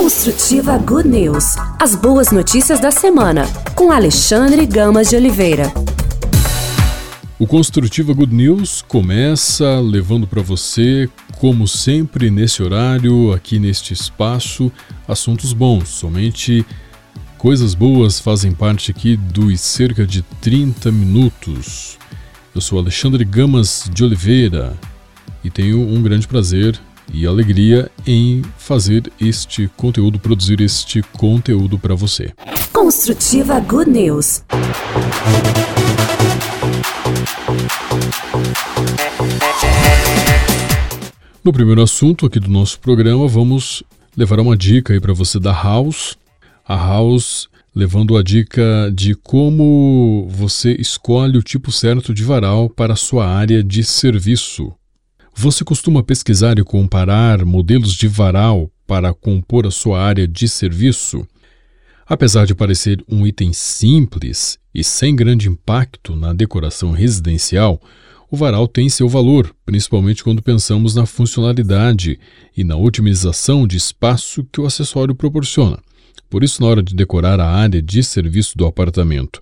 Construtiva 0.00 0.78
Good 0.78 1.08
News. 1.08 1.56
As 1.76 1.96
boas 1.96 2.30
notícias 2.30 2.78
da 2.78 2.88
semana, 2.88 3.44
com 3.74 3.90
Alexandre 3.90 4.64
Gamas 4.64 5.08
de 5.08 5.16
Oliveira. 5.16 5.72
O 7.36 7.48
Construtiva 7.48 8.12
Good 8.14 8.32
News 8.32 8.80
começa 8.80 9.80
levando 9.80 10.24
para 10.24 10.40
você, 10.40 11.10
como 11.40 11.66
sempre, 11.66 12.30
nesse 12.30 12.62
horário, 12.62 13.32
aqui 13.32 13.58
neste 13.58 13.92
espaço, 13.92 14.70
assuntos 15.08 15.52
bons. 15.52 15.88
Somente 15.88 16.64
coisas 17.36 17.74
boas 17.74 18.20
fazem 18.20 18.52
parte 18.52 18.92
aqui 18.92 19.16
dos 19.16 19.60
cerca 19.60 20.06
de 20.06 20.22
30 20.22 20.92
minutos. 20.92 21.98
Eu 22.54 22.60
sou 22.60 22.78
Alexandre 22.78 23.24
Gamas 23.24 23.90
de 23.92 24.04
Oliveira 24.04 24.78
e 25.42 25.50
tenho 25.50 25.80
um 25.80 26.00
grande 26.00 26.28
prazer 26.28 26.78
e 27.12 27.26
alegria 27.26 27.90
em 28.06 28.42
fazer 28.56 29.10
este 29.20 29.68
conteúdo, 29.76 30.18
produzir 30.18 30.60
este 30.60 31.02
conteúdo 31.02 31.78
para 31.78 31.94
você. 31.94 32.32
Construtiva 32.72 33.60
Good 33.60 33.90
News. 33.90 34.44
No 41.44 41.52
primeiro 41.52 41.82
assunto 41.82 42.26
aqui 42.26 42.38
do 42.38 42.50
nosso 42.50 42.78
programa, 42.80 43.26
vamos 43.26 43.82
levar 44.16 44.38
uma 44.40 44.56
dica 44.56 44.92
aí 44.92 45.00
para 45.00 45.14
você 45.14 45.38
da 45.38 45.52
House. 45.52 46.16
A 46.66 46.76
House 46.76 47.48
levando 47.74 48.16
a 48.16 48.22
dica 48.22 48.92
de 48.92 49.14
como 49.14 50.28
você 50.30 50.72
escolhe 50.72 51.38
o 51.38 51.42
tipo 51.42 51.70
certo 51.70 52.12
de 52.12 52.24
varal 52.24 52.68
para 52.68 52.94
a 52.94 52.96
sua 52.96 53.26
área 53.26 53.62
de 53.62 53.84
serviço. 53.84 54.72
Você 55.40 55.62
costuma 55.62 56.02
pesquisar 56.02 56.58
e 56.58 56.64
comparar 56.64 57.44
modelos 57.44 57.94
de 57.94 58.08
varal 58.08 58.68
para 58.84 59.14
compor 59.14 59.68
a 59.68 59.70
sua 59.70 60.02
área 60.02 60.26
de 60.26 60.48
serviço? 60.48 61.24
Apesar 62.04 62.44
de 62.44 62.56
parecer 62.56 63.04
um 63.08 63.24
item 63.24 63.52
simples 63.52 64.58
e 64.74 64.82
sem 64.82 65.14
grande 65.14 65.48
impacto 65.48 66.16
na 66.16 66.32
decoração 66.32 66.90
residencial, 66.90 67.80
o 68.28 68.36
varal 68.36 68.66
tem 68.66 68.88
seu 68.88 69.08
valor, 69.08 69.54
principalmente 69.64 70.24
quando 70.24 70.42
pensamos 70.42 70.96
na 70.96 71.06
funcionalidade 71.06 72.18
e 72.56 72.64
na 72.64 72.74
otimização 72.76 73.64
de 73.64 73.76
espaço 73.76 74.44
que 74.50 74.60
o 74.60 74.66
acessório 74.66 75.14
proporciona. 75.14 75.78
Por 76.28 76.42
isso, 76.42 76.60
na 76.60 76.66
hora 76.66 76.82
de 76.82 76.96
decorar 76.96 77.38
a 77.38 77.48
área 77.48 77.80
de 77.80 78.02
serviço 78.02 78.58
do 78.58 78.66
apartamento 78.66 79.40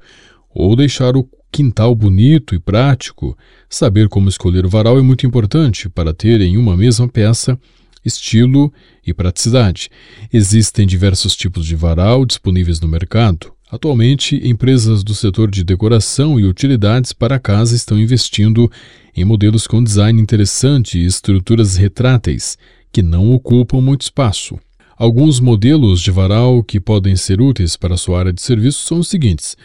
ou 0.50 0.76
deixar 0.76 1.16
o 1.16 1.26
quintal 1.50 1.94
bonito 1.94 2.54
e 2.54 2.58
prático, 2.58 3.36
saber 3.68 4.08
como 4.08 4.28
escolher 4.28 4.66
o 4.66 4.68
varal 4.68 4.98
é 4.98 5.02
muito 5.02 5.26
importante 5.26 5.88
para 5.88 6.12
ter 6.12 6.40
em 6.40 6.56
uma 6.56 6.76
mesma 6.76 7.08
peça 7.08 7.58
estilo 8.06 8.72
e 9.04 9.12
praticidade. 9.12 9.90
Existem 10.32 10.86
diversos 10.86 11.34
tipos 11.34 11.66
de 11.66 11.74
varal 11.74 12.24
disponíveis 12.24 12.80
no 12.80 12.88
mercado. 12.88 13.52
Atualmente, 13.68 14.40
empresas 14.48 15.02
do 15.02 15.12
setor 15.12 15.50
de 15.50 15.64
decoração 15.64 16.38
e 16.38 16.44
utilidades 16.44 17.12
para 17.12 17.38
casa 17.38 17.74
estão 17.74 17.98
investindo 17.98 18.70
em 19.14 19.24
modelos 19.24 19.66
com 19.66 19.82
design 19.82 20.20
interessante 20.20 20.98
e 20.98 21.04
estruturas 21.04 21.74
retráteis, 21.74 22.56
que 22.92 23.02
não 23.02 23.32
ocupam 23.32 23.80
muito 23.80 24.02
espaço. 24.02 24.56
Alguns 24.96 25.40
modelos 25.40 26.00
de 26.00 26.10
varal 26.10 26.62
que 26.62 26.78
podem 26.78 27.16
ser 27.16 27.40
úteis 27.40 27.76
para 27.76 27.96
sua 27.96 28.20
área 28.20 28.32
de 28.32 28.40
serviço 28.40 28.86
são 28.86 29.00
os 29.00 29.08
seguintes: 29.08 29.56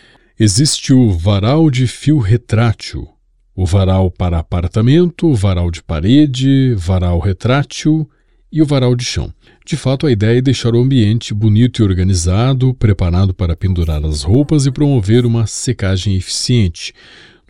Existe 0.44 0.92
o 0.92 1.11
varal 1.11 1.70
de 1.70 1.86
fio 1.86 2.17
retrátil, 2.17 3.08
o 3.56 3.64
varal 3.64 4.09
para 4.09 4.39
apartamento, 4.39 5.28
o 5.28 5.36
varal 5.36 5.70
de 5.70 5.84
parede, 5.84 6.73
varal 6.73 7.20
retrátil 7.20 8.09
e 8.52 8.59
o 8.59 8.66
varal 8.66 8.95
de 8.95 9.06
chão. 9.06 9.31
De 9.64 9.78
fato, 9.78 10.08
a 10.08 10.12
ideia 10.12 10.39
é 10.39 10.42
deixar 10.42 10.73
o 10.73 10.81
ambiente 10.81 11.31
bonito 11.31 11.80
e 11.80 11.86
organizado, 11.86 12.73
preparado 12.73 13.36
para 13.36 13.56
pendurar 13.56 14.03
as 14.03 14.23
roupas 14.23 14.66
e 14.66 14.72
promover 14.72 15.28
uma 15.28 15.45
secagem 15.45 16.16
eficiente. 16.16 16.91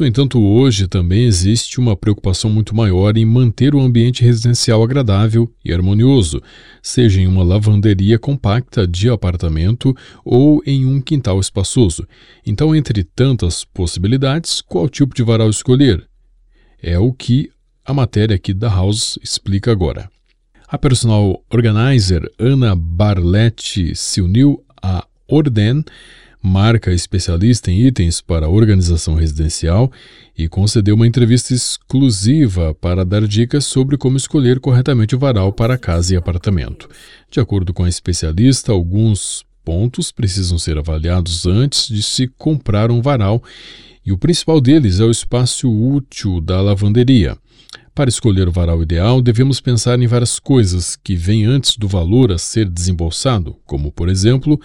No 0.01 0.07
entanto, 0.07 0.41
hoje 0.41 0.87
também 0.87 1.25
existe 1.25 1.79
uma 1.79 1.95
preocupação 1.95 2.49
muito 2.49 2.75
maior 2.75 3.15
em 3.15 3.23
manter 3.23 3.75
o 3.75 3.79
ambiente 3.79 4.23
residencial 4.23 4.81
agradável 4.81 5.47
e 5.63 5.71
harmonioso, 5.71 6.41
seja 6.81 7.21
em 7.21 7.27
uma 7.27 7.43
lavanderia 7.43 8.17
compacta 8.17 8.87
de 8.87 9.11
apartamento 9.11 9.95
ou 10.25 10.59
em 10.65 10.87
um 10.87 10.99
quintal 10.99 11.39
espaçoso. 11.39 12.07
Então, 12.43 12.75
entre 12.75 13.03
tantas 13.03 13.63
possibilidades, 13.63 14.59
qual 14.59 14.89
tipo 14.89 15.13
de 15.13 15.21
varal 15.21 15.51
escolher? 15.51 16.03
É 16.81 16.97
o 16.97 17.13
que 17.13 17.51
a 17.85 17.93
matéria 17.93 18.35
aqui 18.35 18.55
da 18.55 18.69
House 18.69 19.19
explica 19.21 19.71
agora. 19.71 20.09
A 20.67 20.79
personal 20.79 21.45
organizer 21.47 22.27
Ana 22.39 22.75
Barlett 22.75 23.95
se 23.95 24.19
uniu 24.19 24.65
à 24.81 25.05
Orden 25.27 25.83
marca 26.41 26.91
especialista 26.91 27.69
em 27.69 27.85
itens 27.85 28.19
para 28.21 28.49
organização 28.49 29.15
residencial, 29.15 29.91
e 30.37 30.47
concedeu 30.47 30.95
uma 30.95 31.05
entrevista 31.05 31.53
exclusiva 31.53 32.73
para 32.73 33.05
dar 33.05 33.27
dicas 33.27 33.65
sobre 33.65 33.97
como 33.97 34.17
escolher 34.17 34.59
corretamente 34.59 35.15
o 35.15 35.19
varal 35.19 35.53
para 35.53 35.77
casa 35.77 36.13
e 36.13 36.17
apartamento. 36.17 36.89
De 37.29 37.39
acordo 37.39 37.73
com 37.73 37.83
a 37.83 37.89
especialista, 37.89 38.71
alguns 38.71 39.45
pontos 39.63 40.11
precisam 40.11 40.57
ser 40.57 40.77
avaliados 40.77 41.45
antes 41.45 41.87
de 41.87 42.01
se 42.01 42.27
comprar 42.27 42.89
um 42.91 43.01
varal, 43.01 43.43
e 44.03 44.11
o 44.11 44.17
principal 44.17 44.59
deles 44.59 44.99
é 44.99 45.03
o 45.03 45.11
espaço 45.11 45.69
útil 45.69 46.41
da 46.41 46.59
lavanderia. 46.59 47.37
Para 47.93 48.09
escolher 48.09 48.47
o 48.47 48.51
varal 48.51 48.81
ideal, 48.81 49.21
devemos 49.21 49.59
pensar 49.59 49.99
em 49.99 50.07
várias 50.07 50.39
coisas 50.39 50.95
que 50.95 51.15
vêm 51.15 51.45
antes 51.45 51.75
do 51.75 51.87
valor 51.87 52.31
a 52.31 52.37
ser 52.37 52.67
desembolsado, 52.67 53.57
como, 53.65 53.91
por 53.91 54.09
exemplo, 54.09 54.59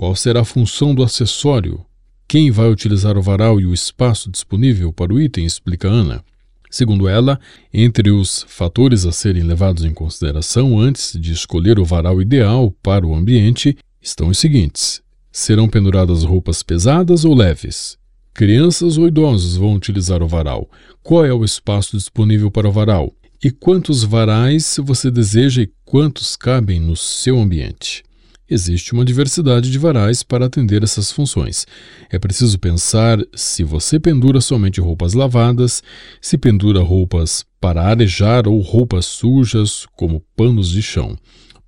qual 0.00 0.16
será 0.16 0.40
a 0.40 0.46
função 0.46 0.94
do 0.94 1.02
acessório? 1.02 1.84
Quem 2.26 2.50
vai 2.50 2.70
utilizar 2.70 3.18
o 3.18 3.22
varal 3.22 3.60
e 3.60 3.66
o 3.66 3.74
espaço 3.74 4.30
disponível 4.30 4.90
para 4.94 5.12
o 5.12 5.20
item? 5.20 5.44
Explica 5.44 5.88
Ana. 5.88 6.24
Segundo 6.70 7.06
ela, 7.06 7.38
entre 7.70 8.10
os 8.10 8.46
fatores 8.48 9.04
a 9.04 9.12
serem 9.12 9.42
levados 9.42 9.84
em 9.84 9.92
consideração 9.92 10.78
antes 10.78 11.12
de 11.20 11.34
escolher 11.34 11.78
o 11.78 11.84
varal 11.84 12.18
ideal 12.22 12.74
para 12.82 13.06
o 13.06 13.14
ambiente 13.14 13.76
estão 14.00 14.28
os 14.28 14.38
seguintes: 14.38 15.02
serão 15.30 15.68
penduradas 15.68 16.24
roupas 16.24 16.62
pesadas 16.62 17.26
ou 17.26 17.34
leves? 17.34 17.98
Crianças 18.32 18.96
ou 18.96 19.06
idosos 19.06 19.58
vão 19.58 19.74
utilizar 19.74 20.22
o 20.22 20.26
varal? 20.26 20.66
Qual 21.02 21.26
é 21.26 21.34
o 21.34 21.44
espaço 21.44 21.98
disponível 21.98 22.50
para 22.50 22.66
o 22.66 22.72
varal? 22.72 23.12
E 23.44 23.50
quantos 23.50 24.02
varais 24.02 24.78
você 24.82 25.10
deseja 25.10 25.60
e 25.60 25.70
quantos 25.84 26.36
cabem 26.36 26.80
no 26.80 26.96
seu 26.96 27.38
ambiente? 27.38 28.02
Existe 28.50 28.92
uma 28.92 29.04
diversidade 29.04 29.70
de 29.70 29.78
varais 29.78 30.22
para 30.22 30.46
atender 30.46 30.82
essas 30.82 31.12
funções. 31.12 31.66
É 32.10 32.18
preciso 32.18 32.58
pensar 32.58 33.18
se 33.34 33.62
você 33.62 34.00
pendura 34.00 34.40
somente 34.40 34.80
roupas 34.80 35.14
lavadas, 35.14 35.82
se 36.20 36.36
pendura 36.36 36.80
roupas 36.80 37.44
para 37.60 37.82
arejar 37.82 38.48
ou 38.48 38.60
roupas 38.60 39.06
sujas, 39.06 39.86
como 39.96 40.22
panos 40.36 40.68
de 40.68 40.82
chão. 40.82 41.16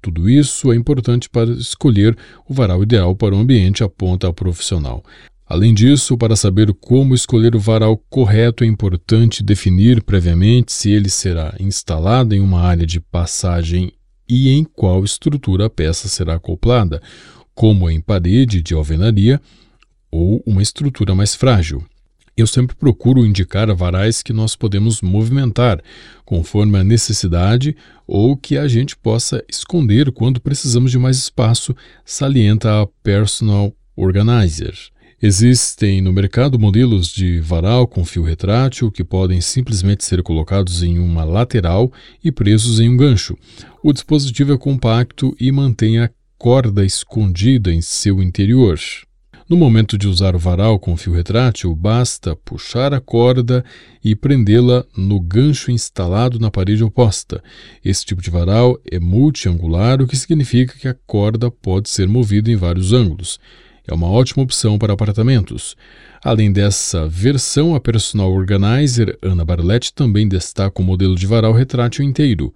Tudo 0.01 0.29
isso 0.29 0.73
é 0.73 0.77
importante 0.77 1.31
para 1.31 1.51
escolher 1.53 2.17
o 2.49 2.53
varal 2.53 2.83
ideal 2.83 3.15
para 3.15 3.37
o 3.37 3.39
ambiente, 3.39 3.85
aponta 3.85 4.29
a 4.29 4.33
profissional. 4.33 5.05
Além 5.47 5.75
disso, 5.75 6.17
para 6.17 6.35
saber 6.35 6.73
como 6.73 7.15
escolher 7.15 7.55
o 7.55 7.61
varal 7.61 7.97
correto, 8.09 8.65
é 8.65 8.67
importante 8.67 9.43
definir 9.43 10.03
previamente 10.03 10.73
se 10.73 10.91
ele 10.91 11.11
será 11.11 11.55
instalado 11.61 12.35
em 12.35 12.41
uma 12.41 12.63
área 12.63 12.87
de 12.87 12.99
passagem 12.99 13.93
e 14.29 14.51
em 14.51 14.65
qual 14.65 15.05
estrutura 15.05 15.67
a 15.67 15.71
peça 15.71 16.09
será 16.09 16.35
acoplada, 16.35 17.03
como 17.55 17.91
em 17.91 18.01
parede 18.01 18.63
de 18.63 18.75
alvenaria 18.75 19.41
ou 20.11 20.43
uma 20.47 20.63
estrutura 20.63 21.15
mais 21.15 21.35
frágil. 21.35 21.85
Eu 22.35 22.47
sempre 22.47 22.75
procuro 22.75 23.27
indicar 23.27 23.75
varais 23.75 24.23
que 24.23 24.33
nós 24.33 24.57
podemos 24.57 25.03
movimentar, 25.03 25.83
conforme 26.25 26.79
a 26.79 26.85
necessidade 26.85 27.77
ou 28.07 28.37
que 28.37 28.57
a 28.57 28.67
gente 28.67 28.97
possa 28.97 29.45
esconder 29.49 30.11
quando 30.11 30.41
precisamos 30.41 30.91
de 30.91 30.99
mais 30.99 31.19
espaço, 31.19 31.77
salienta 32.05 32.81
a 32.81 32.87
Personal 33.03 33.75
Organizer. 33.95 34.92
Existem 35.25 36.01
no 36.01 36.13
mercado 36.13 36.59
modelos 36.59 37.07
de 37.07 37.39
varal 37.39 37.87
com 37.87 38.05
fio 38.05 38.25
retrátil 38.25 38.91
que 38.91 39.05
podem 39.05 39.41
simplesmente 39.41 40.05
ser 40.05 40.21
colocados 40.21 40.83
em 40.83 40.99
uma 40.99 41.23
lateral 41.23 41.93
e 42.25 42.33
presos 42.33 42.81
em 42.81 42.89
um 42.89 42.97
gancho. 42.97 43.39
O 43.85 43.93
dispositivo 43.93 44.53
é 44.53 44.59
compacto 44.59 45.33
e 45.39 45.53
mantém 45.53 46.01
a 46.01 46.11
corda 46.37 46.85
escondida 46.85 47.73
em 47.73 47.81
seu 47.81 48.21
interior. 48.21 48.81
No 49.49 49.57
momento 49.57 49.97
de 49.97 50.09
usar 50.09 50.35
o 50.35 50.41
varal 50.41 50.77
com 50.81 50.97
fio 50.97 51.13
retrátil, 51.13 51.73
basta 51.73 52.35
puxar 52.35 52.93
a 52.93 53.01
corda 53.01 53.65
e 54.03 54.17
prendê-la 54.17 54.85
no 54.97 55.21
gancho 55.21 55.71
instalado 55.71 56.41
na 56.41 56.51
parede 56.51 56.83
oposta. 56.83 57.41
Esse 57.85 58.05
tipo 58.05 58.21
de 58.21 58.31
varal 58.31 58.77
é 58.91 58.99
multiangular, 58.99 60.03
o 60.03 60.07
que 60.09 60.17
significa 60.17 60.77
que 60.77 60.89
a 60.89 60.97
corda 61.07 61.49
pode 61.49 61.91
ser 61.91 62.09
movida 62.09 62.51
em 62.51 62.57
vários 62.57 62.93
ângulos. 62.93 63.39
É 63.87 63.95
uma 63.95 64.09
ótima 64.09 64.43
opção 64.43 64.79
para 64.79 64.93
apartamentos. 64.93 65.77
Além 66.23 66.53
dessa 66.53 67.09
versão, 67.09 67.75
a 67.75 67.81
personal 67.81 68.33
organizer 68.33 69.19
Ana 69.21 69.45
Barlett 69.45 69.93
também 69.93 70.29
destaca 70.29 70.81
o 70.81 70.85
modelo 70.85 71.17
de 71.17 71.27
varal 71.27 71.53
retrátil 71.53 72.05
inteiro. 72.05 72.55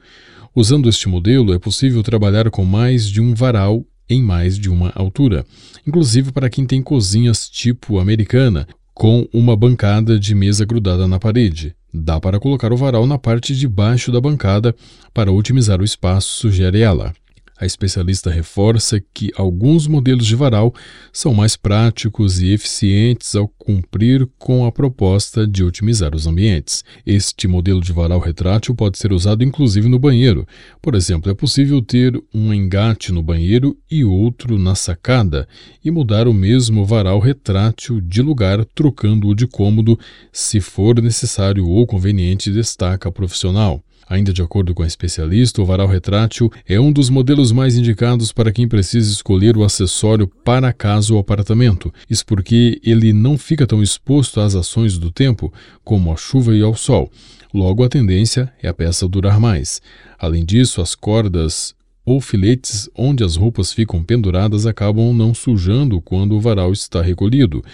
Usando 0.55 0.89
este 0.89 1.09
modelo, 1.09 1.53
é 1.53 1.59
possível 1.59 2.03
trabalhar 2.03 2.51
com 2.51 2.65
mais 2.65 3.09
de 3.09 3.21
um 3.21 3.35
varal 3.35 3.85
em 4.09 4.23
mais 4.23 4.59
de 4.59 4.71
uma 4.71 4.93
altura, 4.95 5.45
inclusive 5.87 6.31
para 6.31 6.49
quem 6.49 6.65
tem 6.65 6.81
cozinhas 6.81 7.49
tipo 7.49 7.99
americana, 7.99 8.67
com 8.95 9.29
uma 9.33 9.57
bancada 9.57 10.19
de 10.19 10.35
mesa 10.35 10.65
grudada 10.65 11.07
na 11.07 11.19
parede. 11.19 11.75
Dá 11.93 12.21
para 12.21 12.39
colocar 12.41 12.73
o 12.73 12.77
varal 12.77 13.07
na 13.07 13.19
parte 13.19 13.55
de 13.55 13.69
baixo 13.69 14.13
da 14.13 14.21
bancada 14.21 14.75
para 15.13 15.33
otimizar 15.33 15.81
o 15.81 15.85
espaço, 15.85 16.39
sugere 16.39 16.81
ela. 16.81 17.13
A 17.59 17.65
especialista 17.65 18.31
reforça 18.31 19.01
que 19.15 19.31
alguns 19.35 19.87
modelos 19.87 20.27
de 20.27 20.37
varal 20.37 20.75
são 21.11 21.33
mais 21.33 21.57
práticos 21.57 22.39
e 22.39 22.53
eficientes 22.53 23.35
ao 23.35 23.49
cumprir 23.49 24.29
com 24.39 24.67
a 24.67 24.73
proposta 24.73 25.47
de 25.47 25.65
otimizar 25.65 26.15
os 26.15 26.27
ambientes. 26.27 26.85
Este 27.07 27.49
modelo 27.49 27.81
de 27.81 27.95
varal 27.95 28.19
retrátil 28.19 28.75
pode 28.75 28.99
ser 28.99 29.11
usado 29.11 29.43
inclusive 29.43 29.89
no 29.89 29.99
banheiro. 29.99 30.47
Por 30.83 30.95
exemplo, 30.95 31.31
é 31.31 31.35
possível 31.35 31.81
ter 31.81 32.23
um 32.35 32.53
engate 32.53 33.11
no 33.11 33.23
banheiro 33.23 33.75
e 33.91 34.05
outro 34.05 34.59
na 34.59 34.75
sacada 34.75 35.49
e 35.83 35.91
mudar 35.91 36.29
o 36.29 36.35
mesmo 36.35 36.85
varal 36.85 37.19
retrátil 37.19 38.03
de 38.03 38.21
lugar, 38.21 38.67
trocando-o 38.67 39.35
de 39.35 39.47
cômodo 39.47 39.99
se 40.31 40.61
for 40.61 41.01
necessário 41.01 41.67
ou 41.67 41.87
conveniente, 41.87 42.51
destaca 42.51 43.09
a 43.09 43.13
profissional. 43.13 43.83
Ainda 44.09 44.33
de 44.33 44.41
acordo 44.41 44.73
com 44.73 44.85
a 44.85 44.87
especialista, 44.87 45.61
o 45.61 45.65
varal 45.65 45.89
retrátil 45.89 46.51
é 46.67 46.79
um 46.79 46.93
dos 46.93 47.11
modelos 47.11 47.51
mais 47.51 47.77
indicados 47.77 48.33
para 48.33 48.53
quem 48.53 48.69
precisa 48.69 49.11
escolher 49.11 49.57
o 49.57 49.65
acessório 49.65 50.29
para 50.29 50.73
casa 50.73 51.13
ou 51.13 51.19
apartamento. 51.19 51.93
Isso 52.09 52.25
porque 52.25 52.81
ele 52.85 53.13
não 53.13 53.37
fica 53.37 53.67
tão 53.67 53.83
exposto 53.83 54.41
às 54.41 54.55
ações 54.55 54.97
do 54.97 55.11
tempo 55.11 55.53
como 55.83 56.13
à 56.13 56.17
chuva 56.17 56.55
e 56.55 56.63
ao 56.63 56.75
sol. 56.75 57.11
Logo, 57.53 57.83
a 57.83 57.89
tendência 57.89 58.53
é 58.63 58.69
a 58.69 58.75
peça 58.75 59.09
durar 59.09 59.41
mais. 59.41 59.83
Além 60.19 60.45
disso, 60.45 60.81
as 60.81 60.95
cordas 60.95 61.75
ou 62.05 62.21
filetes 62.21 62.89
onde 62.95 63.25
as 63.25 63.35
roupas 63.35 63.73
ficam 63.73 64.05
penduradas 64.05 64.67
acabam 64.67 65.13
não 65.13 65.35
sujando 65.35 66.01
quando 66.01 66.37
o 66.37 66.41
varal 66.41 66.73
está 66.73 67.03
recolhido. 67.03 67.65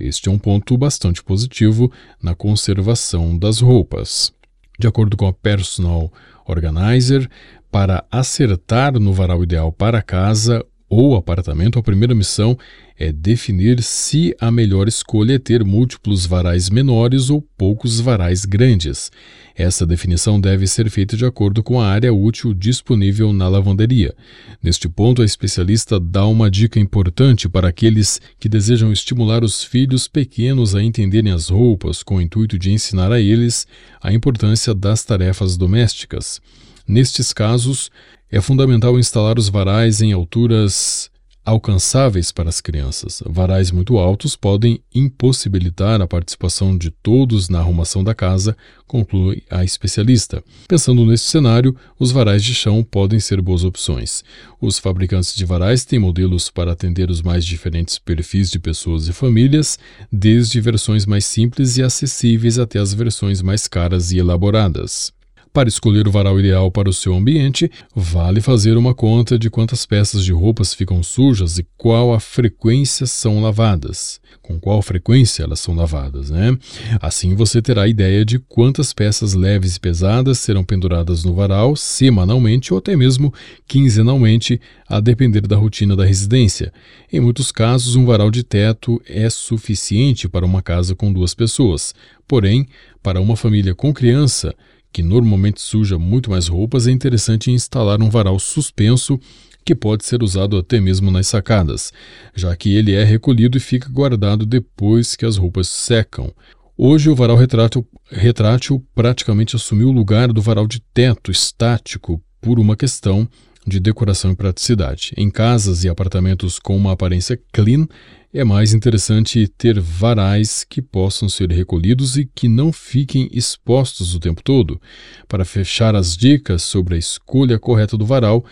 Este 0.00 0.30
é 0.30 0.32
um 0.32 0.38
ponto 0.38 0.78
bastante 0.78 1.22
positivo 1.22 1.92
na 2.22 2.34
conservação 2.34 3.36
das 3.36 3.60
roupas. 3.60 4.32
De 4.78 4.86
acordo 4.86 5.16
com 5.16 5.26
a 5.26 5.32
Personal 5.32 6.12
Organizer, 6.46 7.28
para 7.70 8.04
acertar 8.10 8.98
no 8.98 9.12
varal 9.12 9.42
ideal 9.42 9.72
para 9.72 10.02
casa 10.02 10.64
ou 10.94 11.16
apartamento, 11.16 11.78
a 11.78 11.82
primeira 11.82 12.14
missão 12.14 12.54
é 12.98 13.10
definir 13.10 13.82
se 13.82 14.36
a 14.38 14.50
melhor 14.50 14.86
escolha 14.86 15.36
é 15.36 15.38
ter 15.38 15.64
múltiplos 15.64 16.26
varais 16.26 16.68
menores 16.68 17.30
ou 17.30 17.40
poucos 17.40 17.98
varais 17.98 18.44
grandes. 18.44 19.10
Essa 19.56 19.86
definição 19.86 20.38
deve 20.38 20.66
ser 20.66 20.90
feita 20.90 21.16
de 21.16 21.24
acordo 21.24 21.62
com 21.62 21.80
a 21.80 21.86
área 21.86 22.12
útil 22.12 22.52
disponível 22.52 23.32
na 23.32 23.48
lavanderia. 23.48 24.14
Neste 24.62 24.86
ponto, 24.86 25.22
a 25.22 25.24
especialista 25.24 25.98
dá 25.98 26.26
uma 26.26 26.50
dica 26.50 26.78
importante 26.78 27.48
para 27.48 27.68
aqueles 27.68 28.20
que 28.38 28.46
desejam 28.46 28.92
estimular 28.92 29.42
os 29.42 29.64
filhos 29.64 30.06
pequenos 30.06 30.74
a 30.74 30.82
entenderem 30.82 31.32
as 31.32 31.48
roupas, 31.48 32.02
com 32.02 32.16
o 32.16 32.20
intuito 32.20 32.58
de 32.58 32.70
ensinar 32.70 33.10
a 33.10 33.18
eles 33.18 33.66
a 34.02 34.12
importância 34.12 34.74
das 34.74 35.02
tarefas 35.02 35.56
domésticas. 35.56 36.38
Nestes 36.86 37.32
casos, 37.32 37.90
é 38.32 38.40
fundamental 38.40 38.98
instalar 38.98 39.38
os 39.38 39.50
varais 39.50 40.00
em 40.00 40.12
alturas 40.12 41.10
alcançáveis 41.44 42.32
para 42.32 42.48
as 42.48 42.60
crianças. 42.62 43.22
Varais 43.26 43.70
muito 43.70 43.98
altos 43.98 44.36
podem 44.36 44.80
impossibilitar 44.94 46.00
a 46.00 46.06
participação 46.06 46.78
de 46.78 46.90
todos 46.90 47.50
na 47.50 47.58
arrumação 47.58 48.02
da 48.02 48.14
casa, 48.14 48.56
conclui 48.86 49.42
a 49.50 49.62
especialista. 49.62 50.42
Pensando 50.66 51.04
nesse 51.04 51.24
cenário, 51.24 51.76
os 51.98 52.10
varais 52.10 52.42
de 52.42 52.54
chão 52.54 52.82
podem 52.82 53.20
ser 53.20 53.42
boas 53.42 53.64
opções. 53.64 54.24
Os 54.60 54.78
fabricantes 54.78 55.34
de 55.34 55.44
varais 55.44 55.84
têm 55.84 55.98
modelos 55.98 56.48
para 56.48 56.72
atender 56.72 57.10
os 57.10 57.20
mais 57.20 57.44
diferentes 57.44 57.98
perfis 57.98 58.50
de 58.50 58.58
pessoas 58.58 59.08
e 59.08 59.12
famílias, 59.12 59.78
desde 60.10 60.60
versões 60.60 61.04
mais 61.04 61.26
simples 61.26 61.76
e 61.76 61.82
acessíveis 61.82 62.58
até 62.58 62.78
as 62.78 62.94
versões 62.94 63.42
mais 63.42 63.68
caras 63.68 64.10
e 64.10 64.18
elaboradas. 64.18 65.12
Para 65.52 65.68
escolher 65.68 66.08
o 66.08 66.10
varal 66.10 66.40
ideal 66.40 66.70
para 66.70 66.88
o 66.88 66.94
seu 66.94 67.14
ambiente, 67.14 67.70
vale 67.94 68.40
fazer 68.40 68.74
uma 68.78 68.94
conta 68.94 69.38
de 69.38 69.50
quantas 69.50 69.84
peças 69.84 70.24
de 70.24 70.32
roupas 70.32 70.72
ficam 70.72 71.02
sujas 71.02 71.58
e 71.58 71.66
qual 71.76 72.14
a 72.14 72.18
frequência 72.18 73.04
são 73.04 73.42
lavadas. 73.42 74.18
Com 74.40 74.58
qual 74.58 74.80
frequência 74.80 75.42
elas 75.42 75.60
são 75.60 75.74
lavadas, 75.74 76.30
né? 76.30 76.56
Assim 77.02 77.34
você 77.34 77.60
terá 77.60 77.86
ideia 77.86 78.24
de 78.24 78.38
quantas 78.38 78.94
peças 78.94 79.34
leves 79.34 79.76
e 79.76 79.80
pesadas 79.80 80.38
serão 80.38 80.64
penduradas 80.64 81.22
no 81.22 81.34
varal 81.34 81.76
semanalmente 81.76 82.72
ou 82.72 82.78
até 82.78 82.96
mesmo 82.96 83.32
quinzenalmente, 83.68 84.58
a 84.88 85.00
depender 85.00 85.42
da 85.42 85.56
rotina 85.56 85.94
da 85.94 86.06
residência. 86.06 86.72
Em 87.12 87.20
muitos 87.20 87.52
casos, 87.52 87.94
um 87.94 88.06
varal 88.06 88.30
de 88.30 88.42
teto 88.42 89.02
é 89.06 89.28
suficiente 89.28 90.30
para 90.30 90.46
uma 90.46 90.62
casa 90.62 90.94
com 90.94 91.12
duas 91.12 91.34
pessoas. 91.34 91.94
Porém, 92.26 92.66
para 93.02 93.20
uma 93.20 93.36
família 93.36 93.74
com 93.74 93.92
criança, 93.92 94.54
que 94.92 95.02
normalmente 95.02 95.60
suja 95.60 95.98
muito 95.98 96.30
mais 96.30 96.48
roupas, 96.48 96.86
é 96.86 96.90
interessante 96.90 97.50
instalar 97.50 98.02
um 98.02 98.10
varal 98.10 98.38
suspenso 98.38 99.18
que 99.64 99.74
pode 99.74 100.04
ser 100.04 100.22
usado 100.22 100.56
até 100.56 100.80
mesmo 100.80 101.10
nas 101.10 101.28
sacadas, 101.28 101.92
já 102.34 102.54
que 102.56 102.74
ele 102.74 102.92
é 102.92 103.04
recolhido 103.04 103.56
e 103.56 103.60
fica 103.60 103.88
guardado 103.88 104.44
depois 104.44 105.14
que 105.16 105.24
as 105.24 105.36
roupas 105.36 105.68
secam. 105.68 106.32
Hoje, 106.76 107.08
o 107.08 107.14
varal 107.14 107.36
retrátil, 107.36 107.86
retrátil 108.10 108.84
praticamente 108.94 109.54
assumiu 109.54 109.88
o 109.88 109.92
lugar 109.92 110.32
do 110.32 110.42
varal 110.42 110.66
de 110.66 110.80
teto 110.80 111.30
estático 111.30 112.20
por 112.40 112.58
uma 112.58 112.76
questão 112.76 113.28
de 113.66 113.78
decoração 113.78 114.32
e 114.32 114.36
praticidade. 114.36 115.12
Em 115.16 115.30
casas 115.30 115.84
e 115.84 115.88
apartamentos 115.88 116.58
com 116.58 116.76
uma 116.76 116.92
aparência 116.92 117.40
clean, 117.52 117.86
é 118.34 118.44
mais 118.44 118.72
interessante 118.72 119.46
ter 119.46 119.78
varais 119.78 120.64
que 120.64 120.80
possam 120.80 121.28
ser 121.28 121.50
recolhidos 121.50 122.16
e 122.16 122.24
que 122.24 122.48
não 122.48 122.72
fiquem 122.72 123.28
expostos 123.30 124.14
o 124.14 124.20
tempo 124.20 124.42
todo. 124.42 124.80
Para 125.28 125.44
fechar 125.44 125.94
as 125.94 126.16
dicas 126.16 126.62
sobre 126.62 126.94
a 126.94 126.98
escolha 126.98 127.58
correta 127.58 127.96
do 127.96 128.06
varal, 128.06 128.44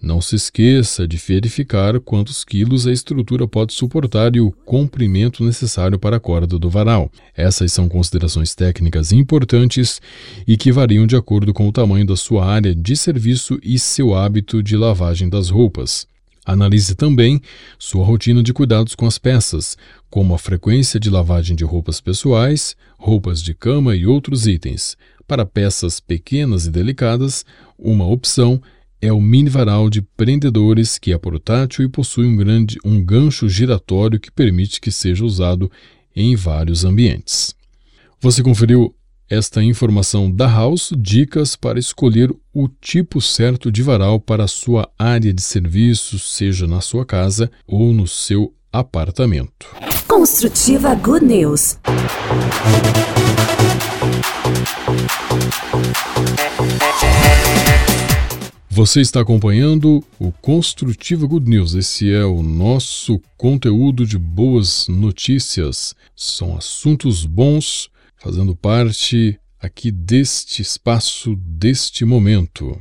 não 0.00 0.20
se 0.20 0.36
esqueça 0.36 1.08
de 1.08 1.16
verificar 1.16 1.98
quantos 1.98 2.44
quilos 2.44 2.86
a 2.86 2.92
estrutura 2.92 3.48
pode 3.48 3.72
suportar 3.72 4.36
e 4.36 4.40
o 4.40 4.52
comprimento 4.52 5.44
necessário 5.44 5.98
para 5.98 6.16
a 6.16 6.20
corda 6.20 6.56
do 6.56 6.70
varal. 6.70 7.10
Essas 7.36 7.72
são 7.72 7.88
considerações 7.88 8.54
técnicas 8.54 9.10
importantes 9.10 10.00
e 10.46 10.56
que 10.56 10.70
variam 10.70 11.04
de 11.04 11.16
acordo 11.16 11.52
com 11.52 11.66
o 11.66 11.72
tamanho 11.72 12.06
da 12.06 12.14
sua 12.14 12.46
área 12.46 12.72
de 12.72 12.96
serviço 12.96 13.58
e 13.60 13.76
seu 13.76 14.14
hábito 14.14 14.62
de 14.62 14.76
lavagem 14.76 15.28
das 15.28 15.50
roupas. 15.50 16.06
Analise 16.46 16.94
também 16.94 17.42
sua 17.76 18.04
rotina 18.04 18.42
de 18.42 18.52
cuidados 18.52 18.94
com 18.94 19.04
as 19.04 19.18
peças, 19.18 19.76
como 20.08 20.32
a 20.32 20.38
frequência 20.38 20.98
de 21.00 21.10
lavagem 21.10 21.56
de 21.56 21.64
roupas 21.64 22.00
pessoais, 22.00 22.76
roupas 22.96 23.42
de 23.42 23.52
cama 23.52 23.96
e 23.96 24.06
outros 24.06 24.46
itens. 24.46 24.96
Para 25.26 25.44
peças 25.44 26.00
pequenas 26.00 26.64
e 26.64 26.70
delicadas, 26.70 27.44
uma 27.78 28.06
opção 28.06 28.62
é 28.62 28.77
o 29.12 29.20
mini 29.20 29.48
varal 29.48 29.88
de 29.88 30.02
prendedores 30.02 30.98
que 30.98 31.12
é 31.12 31.18
portátil 31.18 31.84
e 31.84 31.88
possui 31.88 32.26
um, 32.26 32.36
grande, 32.36 32.78
um 32.84 33.02
gancho 33.02 33.48
giratório 33.48 34.18
que 34.18 34.30
permite 34.30 34.80
que 34.80 34.90
seja 34.90 35.24
usado 35.24 35.70
em 36.14 36.34
vários 36.34 36.84
ambientes. 36.84 37.54
Você 38.20 38.42
conferiu 38.42 38.94
esta 39.30 39.62
informação 39.62 40.30
da 40.30 40.48
House, 40.48 40.92
dicas 40.96 41.54
para 41.54 41.78
escolher 41.78 42.34
o 42.52 42.66
tipo 42.66 43.20
certo 43.20 43.70
de 43.70 43.82
varal 43.82 44.18
para 44.18 44.44
a 44.44 44.48
sua 44.48 44.90
área 44.98 45.32
de 45.32 45.42
serviço, 45.42 46.18
seja 46.18 46.66
na 46.66 46.80
sua 46.80 47.04
casa 47.04 47.50
ou 47.66 47.92
no 47.92 48.06
seu 48.06 48.52
apartamento. 48.72 49.66
Construtiva 50.06 50.94
Good 50.94 51.24
News. 51.24 51.78
Você 58.78 59.00
está 59.00 59.22
acompanhando 59.22 60.04
o 60.20 60.30
Construtiva 60.30 61.26
Good 61.26 61.50
News. 61.50 61.74
Esse 61.74 62.12
é 62.12 62.24
o 62.24 62.44
nosso 62.44 63.20
conteúdo 63.36 64.06
de 64.06 64.16
boas 64.16 64.86
notícias. 64.86 65.96
São 66.14 66.56
assuntos 66.56 67.26
bons 67.26 67.90
fazendo 68.18 68.54
parte 68.54 69.36
aqui 69.60 69.90
deste 69.90 70.62
espaço, 70.62 71.34
deste 71.34 72.04
momento. 72.04 72.80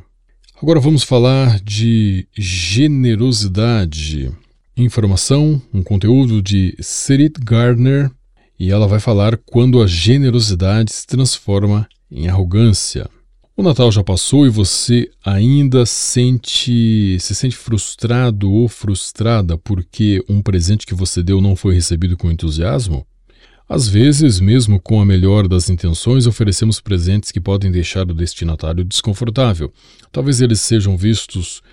Agora 0.61 0.79
vamos 0.79 1.01
falar 1.01 1.59
de 1.61 2.27
generosidade. 2.37 4.31
Informação, 4.77 5.59
um 5.73 5.81
conteúdo 5.81 6.43
de 6.43 6.77
Serit 6.79 7.39
Gardner, 7.43 8.11
e 8.59 8.69
ela 8.69 8.87
vai 8.87 8.99
falar 8.99 9.35
quando 9.35 9.81
a 9.81 9.87
generosidade 9.87 10.93
se 10.93 11.07
transforma 11.07 11.89
em 12.11 12.27
arrogância. 12.27 13.09
O 13.59 13.63
Natal 13.63 13.91
já 13.91 14.03
passou 14.03 14.45
e 14.45 14.51
você 14.51 15.09
ainda 15.25 15.83
sente 15.83 17.17
se 17.19 17.33
sente 17.33 17.57
frustrado 17.57 18.51
ou 18.51 18.67
frustrada 18.67 19.57
porque 19.57 20.23
um 20.29 20.43
presente 20.43 20.85
que 20.85 20.93
você 20.93 21.23
deu 21.23 21.41
não 21.41 21.55
foi 21.55 21.73
recebido 21.73 22.15
com 22.15 22.29
entusiasmo? 22.29 23.03
Às 23.67 23.87
vezes, 23.87 24.39
mesmo 24.39 24.79
com 24.79 25.01
a 25.01 25.05
melhor 25.05 25.47
das 25.47 25.71
intenções, 25.71 26.27
oferecemos 26.27 26.79
presentes 26.79 27.31
que 27.31 27.41
podem 27.41 27.71
deixar 27.71 28.03
o 28.03 28.13
destinatário 28.13 28.83
desconfortável. 28.83 29.73
Talvez 30.11 30.39
eles 30.39 30.61
sejam 30.61 30.95
vistos 30.95 31.63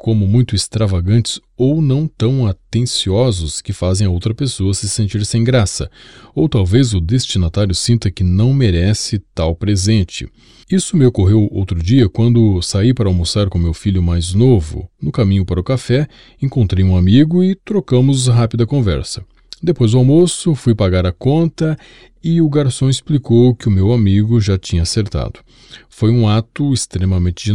como 0.00 0.26
muito 0.26 0.54
extravagantes 0.54 1.38
ou 1.58 1.82
não 1.82 2.08
tão 2.08 2.46
atenciosos 2.46 3.60
que 3.60 3.70
fazem 3.70 4.06
a 4.06 4.10
outra 4.10 4.32
pessoa 4.32 4.72
se 4.72 4.88
sentir 4.88 5.26
sem 5.26 5.44
graça, 5.44 5.90
ou 6.34 6.48
talvez 6.48 6.94
o 6.94 7.00
destinatário 7.02 7.74
sinta 7.74 8.10
que 8.10 8.24
não 8.24 8.54
merece 8.54 9.18
tal 9.34 9.54
presente. 9.54 10.26
Isso 10.72 10.96
me 10.96 11.04
ocorreu 11.04 11.46
outro 11.52 11.82
dia 11.82 12.08
quando 12.08 12.62
saí 12.62 12.94
para 12.94 13.08
almoçar 13.08 13.50
com 13.50 13.58
meu 13.58 13.74
filho 13.74 14.02
mais 14.02 14.32
novo. 14.32 14.88
No 15.02 15.12
caminho 15.12 15.44
para 15.44 15.60
o 15.60 15.64
café, 15.64 16.08
encontrei 16.40 16.82
um 16.82 16.96
amigo 16.96 17.44
e 17.44 17.54
trocamos 17.54 18.26
rápida 18.26 18.64
conversa. 18.64 19.22
Depois 19.62 19.92
do 19.92 19.98
almoço, 19.98 20.54
fui 20.54 20.74
pagar 20.74 21.04
a 21.04 21.12
conta 21.12 21.76
e 22.22 22.40
o 22.40 22.48
garçom 22.48 22.88
explicou 22.88 23.54
que 23.54 23.68
o 23.68 23.70
meu 23.70 23.92
amigo 23.92 24.40
já 24.40 24.56
tinha 24.56 24.82
acertado. 24.82 25.40
Foi 25.88 26.10
um 26.10 26.26
ato 26.26 26.72
extremamente 26.72 27.46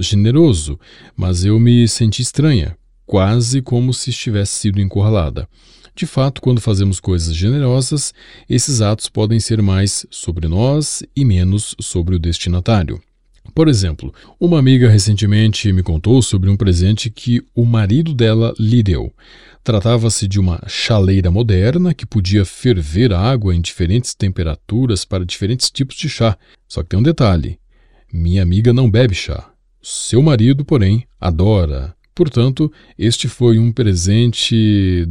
generoso, 0.00 0.78
mas 1.16 1.44
eu 1.44 1.60
me 1.60 1.86
senti 1.86 2.20
estranha, 2.20 2.76
quase 3.06 3.62
como 3.62 3.94
se 3.94 4.10
estivesse 4.10 4.54
sido 4.54 4.80
encurralada. 4.80 5.48
De 5.94 6.06
fato, 6.06 6.40
quando 6.40 6.60
fazemos 6.60 6.98
coisas 6.98 7.34
generosas, 7.34 8.12
esses 8.48 8.80
atos 8.80 9.08
podem 9.08 9.38
ser 9.38 9.62
mais 9.62 10.06
sobre 10.10 10.48
nós 10.48 11.04
e 11.14 11.24
menos 11.24 11.76
sobre 11.80 12.16
o 12.16 12.18
destinatário. 12.18 13.00
Por 13.54 13.68
exemplo, 13.68 14.14
uma 14.40 14.58
amiga 14.58 14.88
recentemente 14.88 15.70
me 15.72 15.82
contou 15.82 16.22
sobre 16.22 16.48
um 16.48 16.56
presente 16.56 17.10
que 17.10 17.42
o 17.54 17.66
marido 17.66 18.14
dela 18.14 18.54
lhe 18.58 18.82
deu. 18.82 19.12
Tratava-se 19.62 20.26
de 20.26 20.40
uma 20.40 20.60
chaleira 20.66 21.30
moderna 21.30 21.92
que 21.92 22.06
podia 22.06 22.46
ferver 22.46 23.12
água 23.12 23.54
em 23.54 23.60
diferentes 23.60 24.14
temperaturas 24.14 25.04
para 25.04 25.26
diferentes 25.26 25.70
tipos 25.70 25.96
de 25.96 26.08
chá. 26.08 26.36
Só 26.66 26.82
que 26.82 26.88
tem 26.88 26.98
um 26.98 27.02
detalhe: 27.02 27.58
minha 28.10 28.42
amiga 28.42 28.72
não 28.72 28.90
bebe 28.90 29.14
chá. 29.14 29.50
Seu 29.82 30.22
marido, 30.22 30.64
porém, 30.64 31.04
adora. 31.20 31.94
Portanto, 32.14 32.72
este 32.98 33.28
foi 33.28 33.58
um 33.58 33.70
presente 33.70 35.06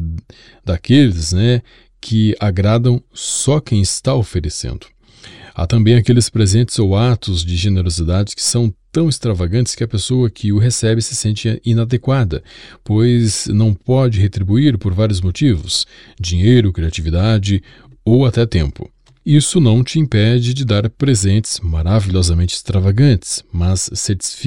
daqueles, 0.65 1.33
né, 1.33 1.61
que 1.99 2.35
agradam 2.39 3.03
só 3.13 3.59
quem 3.59 3.81
está 3.81 4.15
oferecendo. 4.15 4.87
Há 5.53 5.67
também 5.67 5.95
aqueles 5.95 6.29
presentes 6.29 6.79
ou 6.79 6.95
atos 6.95 7.43
de 7.43 7.55
generosidade 7.55 8.35
que 8.35 8.41
são 8.41 8.73
tão 8.91 9.07
extravagantes 9.07 9.75
que 9.75 9.83
a 9.83 9.87
pessoa 9.87 10.29
que 10.29 10.51
o 10.51 10.57
recebe 10.57 11.01
se 11.01 11.15
sente 11.15 11.61
inadequada, 11.65 12.43
pois 12.83 13.47
não 13.47 13.73
pode 13.73 14.19
retribuir 14.19 14.77
por 14.77 14.93
vários 14.93 15.21
motivos: 15.21 15.85
dinheiro, 16.19 16.73
criatividade 16.73 17.63
ou 18.03 18.25
até 18.25 18.45
tempo. 18.45 18.89
Isso 19.23 19.59
não 19.59 19.83
te 19.83 19.99
impede 19.99 20.51
de 20.51 20.65
dar 20.65 20.89
presentes 20.89 21.59
maravilhosamente 21.59 22.55
extravagantes, 22.55 23.43
mas 23.53 23.87